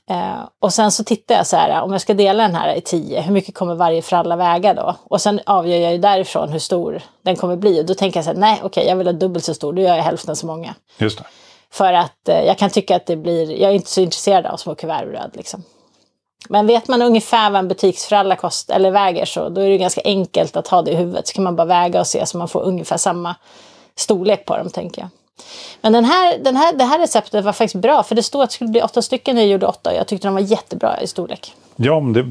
Eh, 0.09 0.47
och 0.59 0.73
sen 0.73 0.91
så 0.91 1.03
tittar 1.03 1.35
jag 1.35 1.47
så 1.47 1.55
här, 1.55 1.81
om 1.81 1.91
jag 1.91 2.01
ska 2.01 2.13
dela 2.13 2.43
den 2.43 2.55
här 2.55 2.75
i 2.75 2.81
tio, 2.81 3.21
hur 3.21 3.33
mycket 3.33 3.55
kommer 3.55 3.75
varje 3.75 4.01
fralla 4.01 4.35
väga 4.35 4.73
då? 4.73 4.95
Och 5.03 5.21
sen 5.21 5.39
avgör 5.45 5.77
jag 5.77 5.91
ju 5.91 5.97
därifrån 5.97 6.49
hur 6.49 6.59
stor 6.59 7.01
den 7.21 7.35
kommer 7.35 7.55
bli. 7.55 7.81
Och 7.81 7.85
då 7.85 7.93
tänker 7.93 8.17
jag 8.17 8.25
så 8.25 8.31
här, 8.31 8.37
nej 8.37 8.59
okej, 8.63 8.87
jag 8.87 8.95
vill 8.95 9.07
ha 9.07 9.13
dubbelt 9.13 9.45
så 9.45 9.53
stor, 9.53 9.73
då 9.73 9.81
gör 9.81 9.95
jag 9.95 10.03
hälften 10.03 10.35
så 10.35 10.45
många. 10.45 10.75
Just 10.97 11.17
det. 11.17 11.25
För 11.71 11.93
att 11.93 12.29
eh, 12.29 12.41
jag 12.41 12.57
kan 12.57 12.69
tycka 12.69 12.95
att 12.95 13.05
det 13.05 13.15
blir, 13.15 13.51
jag 13.51 13.71
är 13.71 13.75
inte 13.75 13.89
så 13.89 14.01
intresserad 14.01 14.45
av 14.45 14.57
små 14.57 14.75
kuvertbröd 14.75 15.31
liksom. 15.33 15.63
Men 16.49 16.67
vet 16.67 16.87
man 16.87 17.01
ungefär 17.01 17.49
vad 17.49 17.59
en 17.59 17.67
butiksfralla 17.67 18.35
kostar 18.35 18.75
eller 18.75 18.91
väger 18.91 19.25
så 19.25 19.49
då 19.49 19.61
är 19.61 19.69
det 19.69 19.77
ganska 19.77 20.01
enkelt 20.05 20.57
att 20.57 20.67
ha 20.67 20.81
det 20.81 20.91
i 20.91 20.95
huvudet. 20.95 21.27
Så 21.27 21.33
kan 21.33 21.43
man 21.43 21.55
bara 21.55 21.65
väga 21.65 21.99
och 21.99 22.07
se 22.07 22.25
så 22.25 22.37
man 22.37 22.47
får 22.47 22.61
ungefär 22.61 22.97
samma 22.97 23.35
storlek 23.95 24.45
på 24.45 24.57
dem 24.57 24.69
tänker 24.69 25.01
jag. 25.01 25.09
Men 25.81 25.93
den 25.93 26.05
här, 26.05 26.37
den 26.37 26.55
här, 26.55 26.73
det 26.73 26.83
här 26.83 26.99
receptet 26.99 27.45
var 27.45 27.53
faktiskt 27.53 27.81
bra 27.81 28.03
för 28.03 28.15
det 28.15 28.23
stod 28.23 28.41
att 28.41 28.49
det 28.49 28.53
skulle 28.53 28.69
bli 28.69 28.81
åtta 28.81 29.01
stycken 29.01 29.35
när 29.35 29.41
jag 29.41 29.51
gjorde 29.51 29.65
åtta 29.65 29.89
och 29.89 29.95
jag 29.95 30.07
tyckte 30.07 30.27
de 30.27 30.33
var 30.33 30.41
jättebra 30.41 31.01
i 31.01 31.07
storlek. 31.07 31.55
Ja, 31.75 31.99
men 31.99 32.13
det 32.13 32.23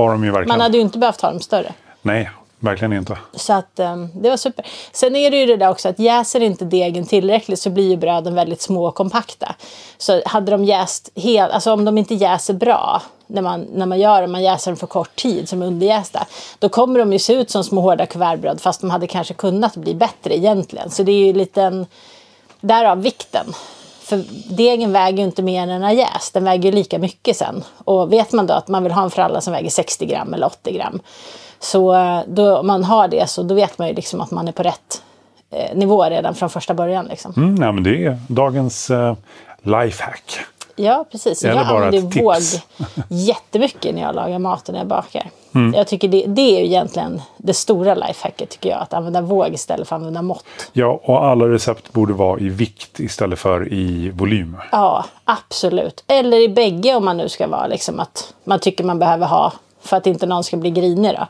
var 0.00 0.10
de 0.10 0.24
ju 0.24 0.30
verkligen. 0.30 0.48
Man 0.48 0.60
hade 0.60 0.76
ju 0.76 0.82
inte 0.82 0.98
behövt 0.98 1.20
ha 1.20 1.30
dem 1.30 1.40
större. 1.40 1.72
Nej, 2.02 2.30
verkligen 2.58 2.92
inte. 2.92 3.18
Så 3.34 3.52
att 3.52 3.80
um, 3.80 4.10
det 4.14 4.30
var 4.30 4.36
super. 4.36 4.66
Sen 4.92 5.16
är 5.16 5.30
det 5.30 5.36
ju 5.36 5.46
det 5.46 5.56
där 5.56 5.70
också 5.70 5.88
att 5.88 5.98
jäser 5.98 6.40
inte 6.40 6.64
degen 6.64 7.06
tillräckligt 7.06 7.60
så 7.60 7.70
blir 7.70 7.90
ju 7.90 7.96
bröden 7.96 8.34
väldigt 8.34 8.62
små 8.62 8.86
och 8.86 8.94
kompakta. 8.94 9.54
Så 9.98 10.22
hade 10.26 10.50
de 10.52 10.64
jäst 10.64 11.10
helt, 11.16 11.52
alltså 11.52 11.72
om 11.72 11.84
de 11.84 11.98
inte 11.98 12.14
jäser 12.14 12.54
bra 12.54 13.02
när 13.26 13.42
man, 13.42 13.66
när 13.74 13.86
man 13.86 14.00
gör 14.00 14.20
det, 14.22 14.26
man 14.26 14.42
jäser 14.42 14.70
dem 14.70 14.76
för 14.76 14.86
kort 14.86 15.16
tid 15.16 15.48
som 15.48 15.62
underjästa, 15.62 16.26
då 16.58 16.68
kommer 16.68 16.98
de 16.98 17.12
ju 17.12 17.18
se 17.18 17.32
ut 17.32 17.50
som 17.50 17.64
små 17.64 17.80
hårda 17.80 18.06
kuvertbröd 18.06 18.60
fast 18.60 18.80
de 18.80 18.90
hade 18.90 19.06
kanske 19.06 19.34
kunnat 19.34 19.76
bli 19.76 19.94
bättre 19.94 20.36
egentligen. 20.36 20.90
Så 20.90 21.02
det 21.02 21.12
är 21.12 21.26
ju 21.26 21.32
lite 21.32 21.62
en, 21.62 21.86
därav 22.60 23.02
vikten. 23.02 23.46
För 24.00 24.24
degen 24.56 24.92
väger 24.92 25.18
ju 25.18 25.24
inte 25.24 25.42
mer 25.42 25.62
än 25.62 25.68
den 25.68 25.82
har 25.82 25.90
jäst, 25.90 26.34
den 26.34 26.44
väger 26.44 26.70
ju 26.70 26.76
lika 26.76 26.98
mycket 26.98 27.36
sen. 27.36 27.64
Och 27.84 28.12
vet 28.12 28.32
man 28.32 28.46
då 28.46 28.54
att 28.54 28.68
man 28.68 28.82
vill 28.82 28.92
ha 28.92 29.02
en 29.02 29.10
fralla 29.10 29.40
som 29.40 29.52
väger 29.52 29.70
60 29.70 30.06
gram 30.06 30.34
eller 30.34 30.46
80 30.46 30.72
gram 30.72 31.00
så 31.58 31.94
eh, 31.94 32.20
då, 32.26 32.58
om 32.58 32.66
man 32.66 32.84
har 32.84 33.08
det 33.08 33.30
så 33.30 33.42
då 33.42 33.54
vet 33.54 33.78
man 33.78 33.88
ju 33.88 33.94
liksom 33.94 34.20
att 34.20 34.30
man 34.30 34.48
är 34.48 34.52
på 34.52 34.62
rätt 34.62 35.02
eh, 35.50 35.76
nivå 35.76 36.04
redan 36.04 36.34
från 36.34 36.50
första 36.50 36.74
början. 36.74 37.06
Liksom. 37.06 37.32
Mm, 37.36 37.62
ja, 37.62 37.72
men 37.72 37.82
det 37.82 38.04
är 38.04 38.18
dagens 38.28 38.90
eh, 38.90 39.16
lifehack. 39.62 40.38
Ja, 40.76 41.04
precis. 41.10 41.44
Eller 41.44 41.56
jag 41.56 41.66
bara 41.66 41.86
använder 41.86 42.22
våg 42.22 42.36
jättemycket 43.08 43.94
när 43.94 44.02
jag 44.02 44.14
lagar 44.14 44.38
mat 44.38 44.68
och 44.68 44.72
när 44.72 44.80
jag 44.80 44.88
bakar. 44.88 45.30
Mm. 45.54 45.74
Jag 45.74 45.86
tycker 45.86 46.08
det, 46.08 46.24
det 46.26 46.56
är 46.56 46.60
ju 46.60 46.66
egentligen 46.66 47.22
det 47.36 47.54
stora 47.54 47.94
lifehacket 47.94 48.50
tycker 48.50 48.68
jag. 48.68 48.82
Att 48.82 48.94
använda 48.94 49.20
våg 49.20 49.54
istället 49.54 49.88
för 49.88 49.96
att 49.96 50.00
använda 50.00 50.22
mått. 50.22 50.70
Ja, 50.72 51.00
och 51.04 51.24
alla 51.24 51.44
recept 51.48 51.92
borde 51.92 52.12
vara 52.12 52.40
i 52.40 52.48
vikt 52.48 53.00
istället 53.00 53.38
för 53.38 53.72
i 53.72 54.10
volym. 54.10 54.56
Ja, 54.72 55.04
absolut. 55.24 56.04
Eller 56.06 56.40
i 56.40 56.48
bägge 56.48 56.94
om 56.94 57.04
man 57.04 57.16
nu 57.16 57.28
ska 57.28 57.46
vara 57.46 57.66
liksom 57.66 58.00
att 58.00 58.34
man 58.44 58.60
tycker 58.60 58.84
man 58.84 58.98
behöver 58.98 59.26
ha 59.26 59.52
för 59.80 59.96
att 59.96 60.06
inte 60.06 60.26
någon 60.26 60.44
ska 60.44 60.56
bli 60.56 60.70
grinig 60.70 61.14
då. 61.18 61.26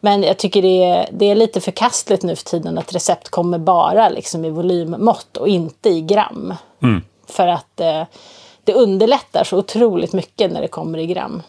Men 0.00 0.22
jag 0.22 0.36
tycker 0.36 0.62
det 0.62 0.84
är, 0.84 1.08
det 1.12 1.30
är 1.30 1.34
lite 1.34 1.60
förkastligt 1.60 2.22
nu 2.22 2.36
för 2.36 2.44
tiden 2.44 2.78
att 2.78 2.94
recept 2.94 3.28
kommer 3.28 3.58
bara 3.58 4.08
liksom 4.08 4.44
i 4.44 4.50
volymmått 4.50 5.36
och 5.36 5.48
inte 5.48 5.88
i 5.88 6.00
gram. 6.00 6.54
För 7.26 7.46
att 7.46 7.80
eh, 7.80 8.02
det 8.64 8.74
underlättar 8.74 9.44
så 9.44 9.58
otroligt 9.58 10.12
mycket 10.12 10.52
när 10.52 10.60
det 10.60 10.68
kommer 10.68 10.98
i 10.98 11.06
gram. 11.06 11.42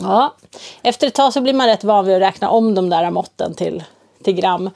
Ja, 0.00 0.34
efter 0.82 1.06
ett 1.06 1.14
tag 1.14 1.32
så 1.32 1.40
blir 1.40 1.52
man 1.54 1.66
rätt 1.66 1.84
van 1.84 2.06
vid 2.06 2.16
att 2.16 2.22
räkna 2.22 2.50
om 2.50 2.74
de 2.74 2.90
där 2.90 3.10
måtten 3.10 3.54
till, 3.54 3.84
till 4.24 4.34
gram. 4.34 4.70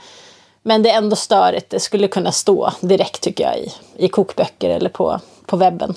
Men 0.62 0.82
det 0.82 0.90
är 0.90 0.98
ändå 0.98 1.16
störigt. 1.16 1.70
Det 1.70 1.80
skulle 1.80 2.08
kunna 2.08 2.32
stå 2.32 2.70
direkt 2.80 3.20
tycker 3.20 3.44
jag 3.44 3.58
i, 3.58 3.72
i 3.96 4.08
kokböcker 4.08 4.70
eller 4.70 4.90
på, 4.90 5.20
på 5.46 5.56
webben. 5.56 5.94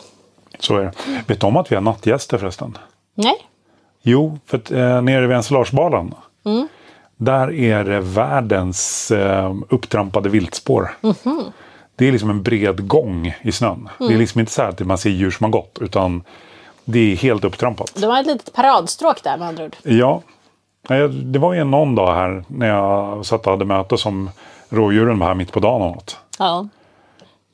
Så 0.60 0.78
är 0.78 0.84
det. 0.84 0.94
Vet 1.28 1.42
du 1.42 1.48
om 1.48 1.58
att 1.58 1.72
vi 1.72 1.76
har 1.76 1.82
nattgäster 1.82 2.38
förresten? 2.38 2.78
Nej, 3.16 3.48
Jo, 4.02 4.40
för 4.46 4.58
att, 4.58 4.72
eh, 4.72 5.02
nere 5.02 5.28
vid 5.28 5.38
Ensilagebalen. 5.38 6.14
Där 7.18 7.54
är 7.54 7.84
det 7.84 8.00
världens 8.00 9.12
eh, 9.12 9.56
upptrampade 9.70 10.30
viltspår. 10.30 10.98
Det 11.98 12.08
är 12.08 12.12
liksom 12.12 12.30
en 12.30 12.44
bred 12.44 12.88
gång 12.88 13.36
i 13.42 13.52
snön. 13.52 13.90
Det 14.00 14.14
är 14.14 14.18
liksom 14.18 14.40
inte 14.40 14.52
så 14.52 14.62
att 14.62 14.80
man 14.80 14.98
ser 14.98 15.10
djur 15.10 15.32
som 15.32 15.44
har 15.44 15.52
gått. 15.52 15.78
Utan 15.82 16.24
det 16.86 17.12
är 17.12 17.16
helt 17.16 17.44
upptrampat. 17.44 17.92
de 17.96 18.06
har 18.06 18.20
ett 18.20 18.28
litet 18.28 18.54
paradstråk 18.54 19.24
där 19.24 19.38
med 19.38 19.48
andra 19.48 19.66
ord. 19.66 19.76
Ja. 19.84 20.22
Det 21.24 21.40
var 21.40 21.54
ju 21.54 21.64
någon 21.64 21.96
dag 21.96 22.16
här 22.16 22.44
när 22.48 22.68
jag 22.68 23.26
satt 23.26 23.46
och 23.46 23.52
hade 23.52 23.66
möte 23.66 23.98
som 23.98 24.30
rådjuren 24.70 25.20
var 25.20 25.28
här 25.28 25.34
mitt 25.34 25.52
på 25.52 25.60
dagen 25.60 25.82
och 25.82 25.96
något. 25.96 26.18
Ja. 26.40 26.68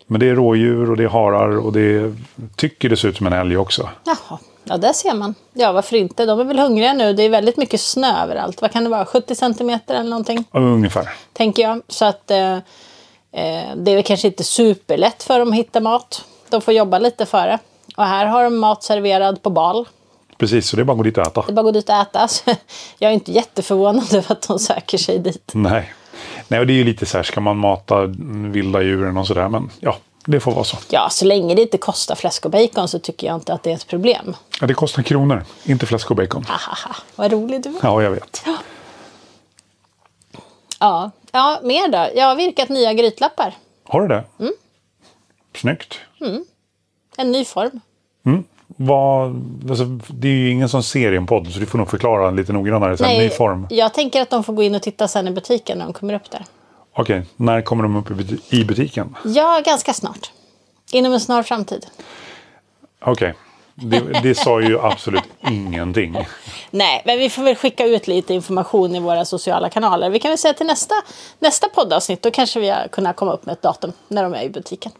Men 0.07 0.19
det 0.19 0.29
är 0.29 0.35
rådjur 0.35 0.91
och 0.91 0.97
det 0.97 1.03
är 1.03 1.07
harar 1.09 1.57
och 1.57 1.73
det 1.73 2.15
tycker 2.55 2.89
det 2.89 2.97
ser 2.97 3.07
ut 3.07 3.17
som 3.17 3.27
en 3.27 3.33
älg 3.33 3.57
också. 3.57 3.89
Jaha, 4.03 4.39
ja 4.63 4.77
där 4.77 4.93
ser 4.93 5.13
man. 5.13 5.35
Ja, 5.53 5.71
varför 5.71 5.95
inte? 5.95 6.25
De 6.25 6.39
är 6.39 6.43
väl 6.43 6.59
hungriga 6.59 6.93
nu. 6.93 7.13
Det 7.13 7.23
är 7.23 7.29
väldigt 7.29 7.57
mycket 7.57 7.81
snö 7.81 8.23
överallt. 8.23 8.61
Vad 8.61 8.71
kan 8.71 8.83
det 8.83 8.89
vara? 8.89 9.05
70 9.05 9.35
centimeter 9.35 9.95
eller 9.95 10.09
någonting? 10.09 10.45
Ungefär. 10.51 11.09
tänker 11.33 11.63
jag. 11.63 11.81
Så 11.87 12.05
att 12.05 12.31
eh, 12.31 12.57
det 13.75 13.91
är 13.91 13.95
väl 13.95 14.03
kanske 14.03 14.27
inte 14.27 14.43
superlätt 14.43 15.23
för 15.23 15.39
dem 15.39 15.49
att 15.49 15.55
hitta 15.55 15.79
mat. 15.79 16.25
De 16.49 16.61
får 16.61 16.73
jobba 16.73 16.99
lite 16.99 17.25
för 17.25 17.47
det. 17.47 17.59
Och 17.97 18.05
här 18.05 18.25
har 18.25 18.43
de 18.43 18.57
mat 18.57 18.83
serverad 18.83 19.41
på 19.41 19.49
bal. 19.49 19.87
Precis, 20.37 20.67
så 20.67 20.75
det 20.75 20.81
är 20.81 20.83
bara 20.83 20.91
att 20.91 20.97
gå 20.97 21.03
dit 21.03 21.17
och 21.17 21.27
äta. 21.27 21.41
Det 21.41 21.51
är 21.51 21.53
bara 21.53 21.61
att 21.61 21.65
gå 21.65 21.71
dit 21.71 21.89
och 21.89 21.95
äta. 21.95 22.27
Så 22.27 22.43
jag 22.97 23.09
är 23.09 23.13
inte 23.13 23.31
jätteförvånad 23.31 24.13
över 24.13 24.31
att 24.31 24.47
de 24.47 24.59
söker 24.59 24.97
sig 24.97 25.19
dit. 25.19 25.51
Nej. 25.53 25.93
Nej, 26.47 26.59
och 26.59 26.67
det 26.67 26.73
är 26.73 26.75
ju 26.75 26.83
lite 26.83 27.05
så 27.05 27.17
här, 27.17 27.23
ska 27.23 27.41
man 27.41 27.57
mata 27.57 28.05
vilda 28.51 28.81
djuren 28.81 29.17
och 29.17 29.27
sådär. 29.27 29.49
Men 29.49 29.69
ja, 29.79 29.97
det 30.25 30.39
får 30.39 30.51
vara 30.51 30.63
så. 30.63 30.77
Ja, 30.89 31.09
så 31.09 31.25
länge 31.25 31.55
det 31.55 31.61
inte 31.61 31.77
kostar 31.77 32.15
fläsk 32.15 32.45
och 32.45 32.51
bacon 32.51 32.87
så 32.87 32.99
tycker 32.99 33.27
jag 33.27 33.35
inte 33.35 33.53
att 33.53 33.63
det 33.63 33.71
är 33.71 33.75
ett 33.75 33.87
problem. 33.87 34.35
Ja, 34.61 34.67
det 34.67 34.73
kostar 34.73 35.03
kronor, 35.03 35.43
inte 35.63 35.85
fläsk 35.85 36.11
och 36.11 36.17
bacon. 36.17 36.45
Hahaha, 36.47 36.95
vad 37.15 37.31
rolig 37.31 37.63
du 37.63 37.69
är. 37.69 37.75
Ja, 37.81 38.03
jag 38.03 38.11
vet. 38.11 38.43
Ja. 38.45 38.55
Ja, 41.31 41.59
mer 41.63 41.87
då? 41.87 42.09
Jag 42.19 42.25
har 42.25 42.35
virkat 42.35 42.69
nya 42.69 42.93
grytlappar. 42.93 43.53
Har 43.87 44.01
du 44.01 44.07
det? 44.07 44.23
Mm. 44.39 44.53
Snyggt. 45.55 45.99
En 47.17 47.31
ny 47.31 47.45
form. 47.45 47.81
Vad, 48.67 49.29
alltså, 49.69 49.85
det 50.09 50.27
är 50.27 50.31
ju 50.31 50.49
ingen 50.49 50.69
som 50.69 50.83
ser 50.83 51.11
i 51.11 51.17
en 51.17 51.25
podd, 51.25 51.47
så 51.53 51.59
du 51.59 51.65
får 51.65 51.77
nog 51.77 51.89
förklara 51.89 52.31
lite 52.31 52.53
noggrannare. 52.53 52.97
Sen, 52.97 53.17
ny 53.17 53.29
form. 53.29 53.67
jag 53.69 53.93
tänker 53.93 54.21
att 54.21 54.29
de 54.29 54.43
får 54.43 54.53
gå 54.53 54.63
in 54.63 54.75
och 54.75 54.81
titta 54.81 55.07
sen 55.07 55.27
i 55.27 55.31
butiken 55.31 55.77
när 55.77 55.85
de 55.85 55.93
kommer 55.93 56.13
upp 56.13 56.31
där. 56.31 56.45
Okej, 56.93 57.25
när 57.35 57.61
kommer 57.61 57.83
de 57.83 57.95
upp 57.95 58.11
i 58.11 58.13
buti- 58.13 58.39
i 58.49 58.65
butiken? 58.65 59.15
Ja, 59.25 59.61
ganska 59.65 59.93
snart. 59.93 60.31
Inom 60.91 61.13
en 61.13 61.19
snar 61.19 61.43
framtid. 61.43 61.85
Okej, 63.01 63.33
det, 63.75 63.99
det 64.23 64.35
sa 64.35 64.61
ju 64.61 64.79
absolut 64.79 65.23
ingenting. 65.49 66.17
Nej, 66.71 67.01
men 67.05 67.19
vi 67.19 67.29
får 67.29 67.43
väl 67.43 67.55
skicka 67.55 67.85
ut 67.85 68.07
lite 68.07 68.33
information 68.33 68.95
i 68.95 68.99
våra 68.99 69.25
sociala 69.25 69.69
kanaler. 69.69 70.09
Vi 70.09 70.19
kan 70.19 70.31
väl 70.31 70.37
säga 70.37 70.53
till 70.53 70.65
nästa, 70.65 70.95
nästa 71.39 71.69
poddavsnitt, 71.69 72.21
då 72.21 72.31
kanske 72.31 72.59
vi 72.59 72.69
har 72.69 72.87
kunnat 72.87 73.15
komma 73.15 73.33
upp 73.33 73.45
med 73.45 73.53
ett 73.53 73.61
datum 73.61 73.91
när 74.07 74.23
de 74.23 74.33
är 74.33 74.43
i 74.43 74.49
butiken. 74.49 74.91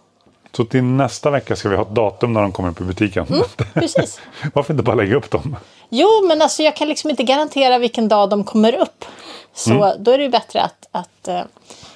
Så 0.56 0.66
till 0.66 0.84
nästa 0.84 1.30
vecka 1.30 1.56
ska 1.56 1.70
vi 1.70 1.76
ha 1.76 1.84
ett 1.84 1.96
datum 1.96 2.34
när 2.34 2.42
de 2.42 2.52
kommer 2.52 2.70
upp 2.70 2.82
i 2.82 2.84
butiken. 2.84 3.26
Precis. 3.74 4.20
Varför 4.54 4.74
inte 4.74 4.84
bara 4.84 4.96
lägga 4.96 5.16
upp 5.16 5.32
dem? 5.32 5.56
Jo, 5.90 6.08
men 6.28 6.42
alltså 6.42 6.64
jag 6.64 6.76
kan 6.76 6.88
liksom 6.88 7.10
inte 7.10 7.24
garantera 7.24 7.78
vilken 7.78 8.08
dag 8.08 8.30
de 8.30 8.44
kommer 8.44 8.76
upp. 8.76 9.06
Så 9.54 9.94
då 10.00 10.12
är 10.12 10.18
det 10.18 10.24
ju 10.24 10.30
bättre 10.30 10.62
att, 10.62 10.88
att 10.92 11.28
eh, 11.28 11.42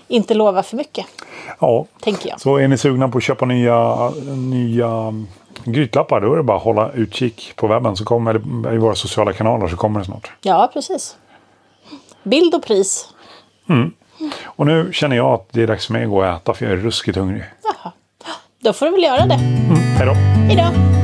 inte 0.07 0.33
lova 0.33 0.63
för 0.63 0.77
mycket, 0.77 1.05
Ja, 1.59 1.85
tänker 1.99 2.29
jag. 2.29 2.41
så 2.41 2.57
är 2.57 2.67
ni 2.67 2.77
sugna 2.77 3.09
på 3.09 3.17
att 3.17 3.23
köpa 3.23 3.45
nya, 3.45 4.09
nya 4.35 5.13
grytlappar 5.63 6.22
då 6.22 6.34
är 6.34 6.38
det 6.38 6.43
bara 6.43 6.58
att 6.58 6.63
hålla 6.63 6.91
utkik 6.91 7.54
på 7.56 7.67
webben 7.67 7.96
så 7.96 8.06
kommer, 8.06 8.36
eller 8.36 8.74
i 8.74 8.78
våra 8.78 8.96
sociala 8.96 9.34
kanaler 9.34 9.67
så 9.67 9.78
kommer 9.78 10.00
det 10.00 10.06
snart. 10.06 10.32
Ja, 10.41 10.70
precis. 10.74 11.17
Bild 12.24 12.56
och 12.56 12.63
pris. 12.63 13.13
Och 14.46 14.65
nu 14.65 14.89
känner 14.93 15.15
jag 15.15 15.34
att 15.34 15.48
det 15.52 15.63
är 15.63 15.67
dags 15.67 15.86
för 15.86 15.93
mig 15.93 16.04
att 16.04 16.10
gå 16.10 16.17
och 16.17 16.26
äta 16.26 16.54
för 16.54 16.65
jag 16.65 16.74
är 16.74 16.78
ruskigt 16.78 17.17
hungrig. 17.17 17.43
Jaha. 17.63 17.91
Då 18.60 18.74
får 18.74 18.86
du 18.86 18.91
väl 18.91 19.04
göra 19.04 19.26
det. 19.26 19.36
Hej 19.36 20.06
då! 20.06 20.13
Hej 20.13 20.56
då! 20.56 20.96